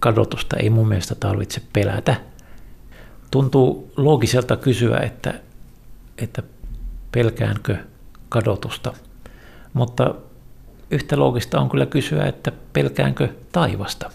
[0.00, 2.16] kadotusta ei mun mielestä tarvitse pelätä.
[3.30, 5.34] Tuntuu loogiselta kysyä, että,
[6.18, 6.42] että
[7.12, 7.76] pelkäänkö
[8.28, 8.92] kadotusta,
[9.72, 10.14] mutta
[10.90, 14.10] yhtä loogista on kyllä kysyä, että pelkäänkö taivasta.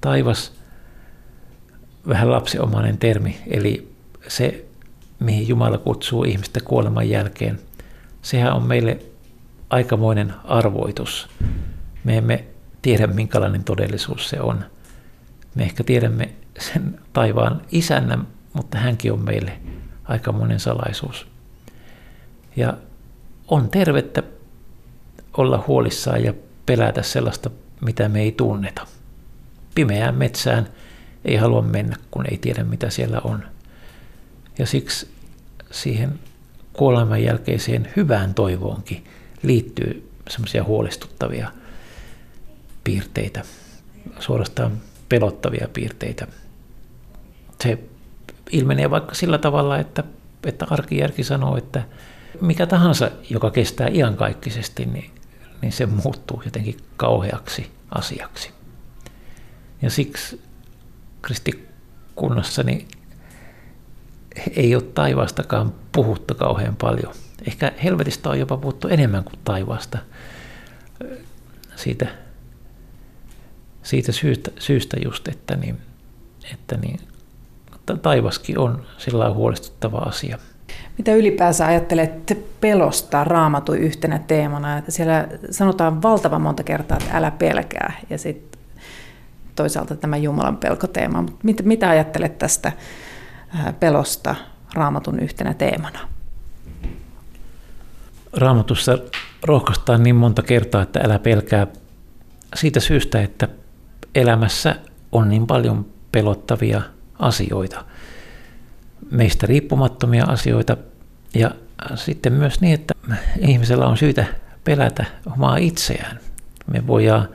[0.00, 0.57] Taivas,
[2.08, 3.92] vähän lapsiomainen termi, eli
[4.28, 4.64] se,
[5.20, 7.58] mihin Jumala kutsuu ihmistä kuoleman jälkeen,
[8.22, 8.98] sehän on meille
[9.70, 11.28] aikamoinen arvoitus.
[12.04, 12.44] Me emme
[12.82, 14.64] tiedä, minkälainen todellisuus se on.
[15.54, 16.28] Me ehkä tiedämme
[16.58, 18.18] sen taivaan isännä,
[18.52, 19.52] mutta hänkin on meille
[20.04, 21.26] aikamoinen salaisuus.
[22.56, 22.74] Ja
[23.48, 24.22] on tervettä
[25.36, 26.34] olla huolissaan ja
[26.66, 28.86] pelätä sellaista, mitä me ei tunneta.
[29.74, 30.68] Pimeään metsään
[31.28, 33.44] ei halua mennä, kun ei tiedä, mitä siellä on.
[34.58, 35.08] Ja siksi
[35.70, 36.18] siihen
[36.72, 39.04] kuoleman jälkeiseen hyvään toivoonkin
[39.42, 41.52] liittyy semmoisia huolestuttavia
[42.84, 43.42] piirteitä,
[44.18, 44.72] suorastaan
[45.08, 46.26] pelottavia piirteitä.
[47.62, 47.78] Se
[48.50, 50.04] ilmenee vaikka sillä tavalla, että,
[50.46, 51.82] että arkijärki sanoo, että
[52.40, 55.10] mikä tahansa, joka kestää iankaikkisesti, niin,
[55.62, 58.50] niin se muuttuu jotenkin kauheaksi asiaksi.
[59.82, 60.40] Ja siksi
[61.28, 62.88] kristikunnassani
[64.56, 67.14] ei ole taivaastakaan puhuttu kauhean paljon.
[67.46, 69.98] Ehkä helvetistä on jopa puhuttu enemmän kuin taivaasta.
[71.76, 72.06] Siitä
[73.82, 75.78] siitä syystä, syystä just, että, niin,
[76.52, 77.00] että niin,
[78.02, 80.38] taivaskin on sillä huolestuttava asia.
[80.98, 84.78] Mitä ylipäänsä ajattelet pelosta raamatun yhtenä teemana?
[84.78, 88.00] Että siellä sanotaan valtavan monta kertaa, että älä pelkää.
[88.10, 88.47] Ja sitten
[89.58, 91.24] toisaalta tämä Jumalan pelkoteema.
[91.42, 92.72] Mitä, mitä ajattelet tästä
[93.80, 94.34] pelosta
[94.74, 95.98] raamatun yhtenä teemana?
[98.32, 98.98] Raamatussa
[99.42, 101.66] rohkaistaan niin monta kertaa, että älä pelkää
[102.56, 103.48] siitä syystä, että
[104.14, 104.76] elämässä
[105.12, 106.82] on niin paljon pelottavia
[107.18, 107.84] asioita.
[109.10, 110.76] meistä riippumattomia asioita
[111.34, 111.50] ja
[111.94, 112.94] sitten myös niin, että
[113.38, 114.24] ihmisellä on syytä
[114.64, 115.04] pelätä
[115.36, 116.20] omaa itseään.
[116.72, 117.28] Me voidaan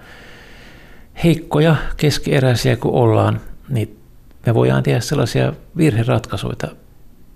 [1.23, 3.99] heikkoja, keskieräisiä kuin ollaan, niin
[4.45, 6.55] me voidaan tehdä sellaisia virheratkaisuja,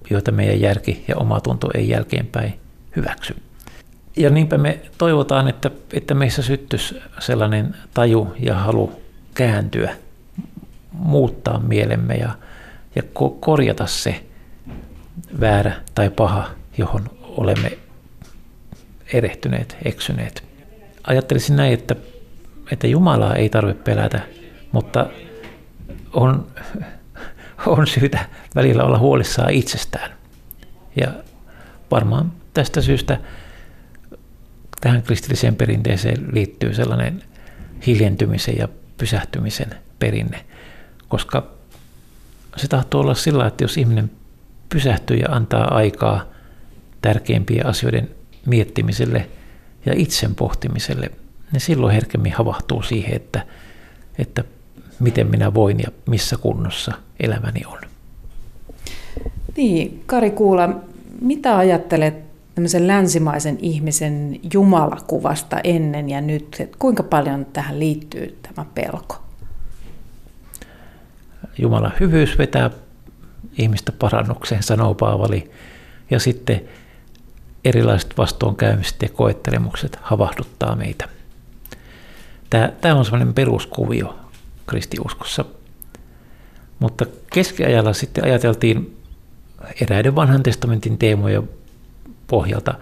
[0.09, 2.59] joita meidän järki ja oma tunto ei jälkeenpäin
[2.95, 3.35] hyväksy.
[4.15, 9.01] Ja niinpä me toivotaan, että, että meissä syttyisi sellainen taju ja halu
[9.33, 9.95] kääntyä,
[10.91, 12.29] muuttaa mielemme ja,
[12.95, 14.23] ja ko- korjata se
[15.39, 17.77] väärä tai paha, johon olemme
[19.13, 20.43] erehtyneet, eksyneet.
[21.03, 21.95] Ajattelisin näin, että,
[22.71, 24.21] että Jumalaa ei tarvitse pelätä,
[24.71, 25.09] mutta
[26.13, 26.47] on,
[27.65, 30.11] on syytä välillä olla huolissaan itsestään.
[30.95, 31.07] Ja
[31.91, 33.19] varmaan tästä syystä
[34.81, 37.23] tähän kristilliseen perinteeseen liittyy sellainen
[37.87, 40.45] hiljentymisen ja pysähtymisen perinne,
[41.07, 41.47] koska
[42.55, 44.11] se tahtoo olla sillä, että jos ihminen
[44.69, 46.25] pysähtyy ja antaa aikaa
[47.01, 48.09] tärkeimpien asioiden
[48.45, 49.29] miettimiselle
[49.85, 51.11] ja itsen pohtimiselle,
[51.51, 53.45] niin silloin herkemmin havahtuu siihen, että,
[54.17, 54.43] että
[54.99, 57.79] miten minä voin ja missä kunnossa elämäni on.
[59.57, 60.69] Niin, Kari Kuula,
[61.21, 66.57] mitä ajattelet tämmöisen länsimaisen ihmisen jumalakuvasta ennen ja nyt?
[66.59, 69.21] Että kuinka paljon tähän liittyy tämä pelko?
[71.57, 72.69] Jumalan hyvyys vetää
[73.57, 75.51] ihmistä parannukseen, sanoo Paavali.
[76.11, 76.61] Ja sitten
[77.65, 81.16] erilaiset vastoinkäymiset ja koettelemukset havahduttaa meitä.
[82.49, 84.19] Tämä, tämä on sellainen peruskuvio
[84.67, 85.45] kristiuskossa.
[86.79, 88.97] Mutta keskiajalla sitten ajateltiin
[89.81, 91.49] eräiden vanhan testamentin teemojen
[92.27, 92.73] pohjalta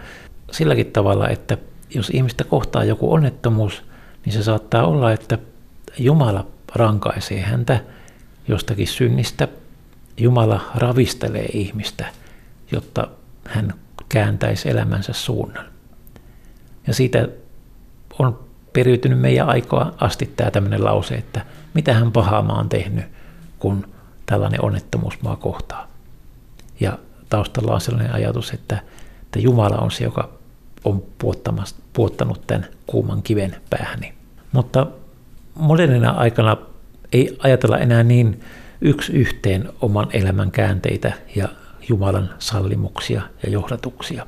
[0.51, 1.57] silläkin tavalla, että
[1.95, 3.83] jos ihmistä kohtaa joku onnettomuus,
[4.25, 5.37] niin se saattaa olla, että
[5.97, 7.79] Jumala rankaisee häntä
[8.47, 9.47] jostakin synnistä.
[10.17, 12.05] Jumala ravistelee ihmistä,
[12.71, 13.07] jotta
[13.45, 13.73] hän
[14.09, 15.65] kääntäisi elämänsä suunnan.
[16.87, 17.27] Ja siitä
[18.19, 18.44] on
[18.75, 23.05] periytynyt meidän aikaa asti tämä tämmöinen lause, että mitä hän pahaa mä oon tehnyt,
[23.59, 23.87] kun
[24.25, 25.87] tällainen onnettomuus maa kohtaa.
[26.79, 26.97] Ja
[27.29, 28.79] taustalla on sellainen ajatus, että,
[29.23, 30.29] että Jumala on se, joka
[30.83, 31.03] on
[31.93, 34.13] puottanut tämän kuuman kiven päähäni.
[34.51, 34.87] Mutta
[35.55, 36.57] modernina aikana
[37.13, 38.43] ei ajatella enää niin
[38.81, 41.47] yksi yhteen oman elämän käänteitä ja
[41.89, 44.25] Jumalan sallimuksia ja johdatuksia.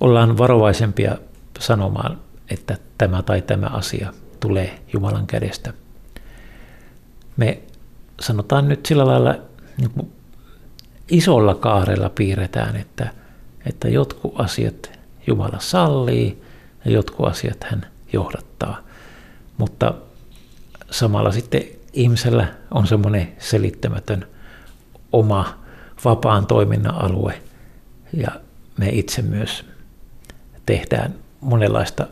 [0.00, 1.16] Ollaan varovaisempia
[1.58, 2.18] sanomaan,
[2.50, 5.72] että tämä tai tämä asia tulee Jumalan kädestä.
[7.36, 7.62] Me
[8.20, 9.34] sanotaan nyt sillä lailla
[9.76, 10.12] niin
[11.10, 13.10] isolla kaarella piirretään, että,
[13.66, 16.42] että jotkut asiat Jumala sallii
[16.84, 18.80] ja jotkut asiat hän johdattaa.
[19.58, 19.94] Mutta
[20.90, 24.26] samalla sitten ihmisellä on semmoinen selittämätön
[25.12, 25.58] oma
[26.04, 27.42] vapaan toiminnan alue
[28.12, 28.28] ja
[28.78, 29.64] me itse myös
[30.66, 32.06] tehdään monenlaista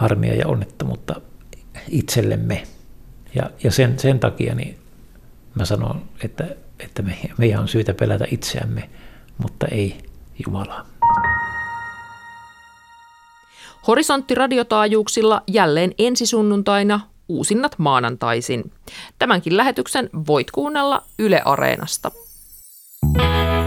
[0.00, 1.20] harmia ja onnettomuutta
[1.88, 2.62] itsellemme.
[3.34, 4.78] Ja, ja sen, sen takia niin
[5.54, 8.90] mä sanon, että, että me, meidän on syytä pelätä itseämme,
[9.38, 9.98] mutta ei
[10.46, 10.86] Jumalaa.
[13.86, 18.72] Horisontti radiotaajuuksilla jälleen ensi sunnuntaina uusinnat maanantaisin.
[19.18, 22.10] Tämänkin lähetyksen voit kuunnella Yle Areenasta.
[23.16, 23.59] thank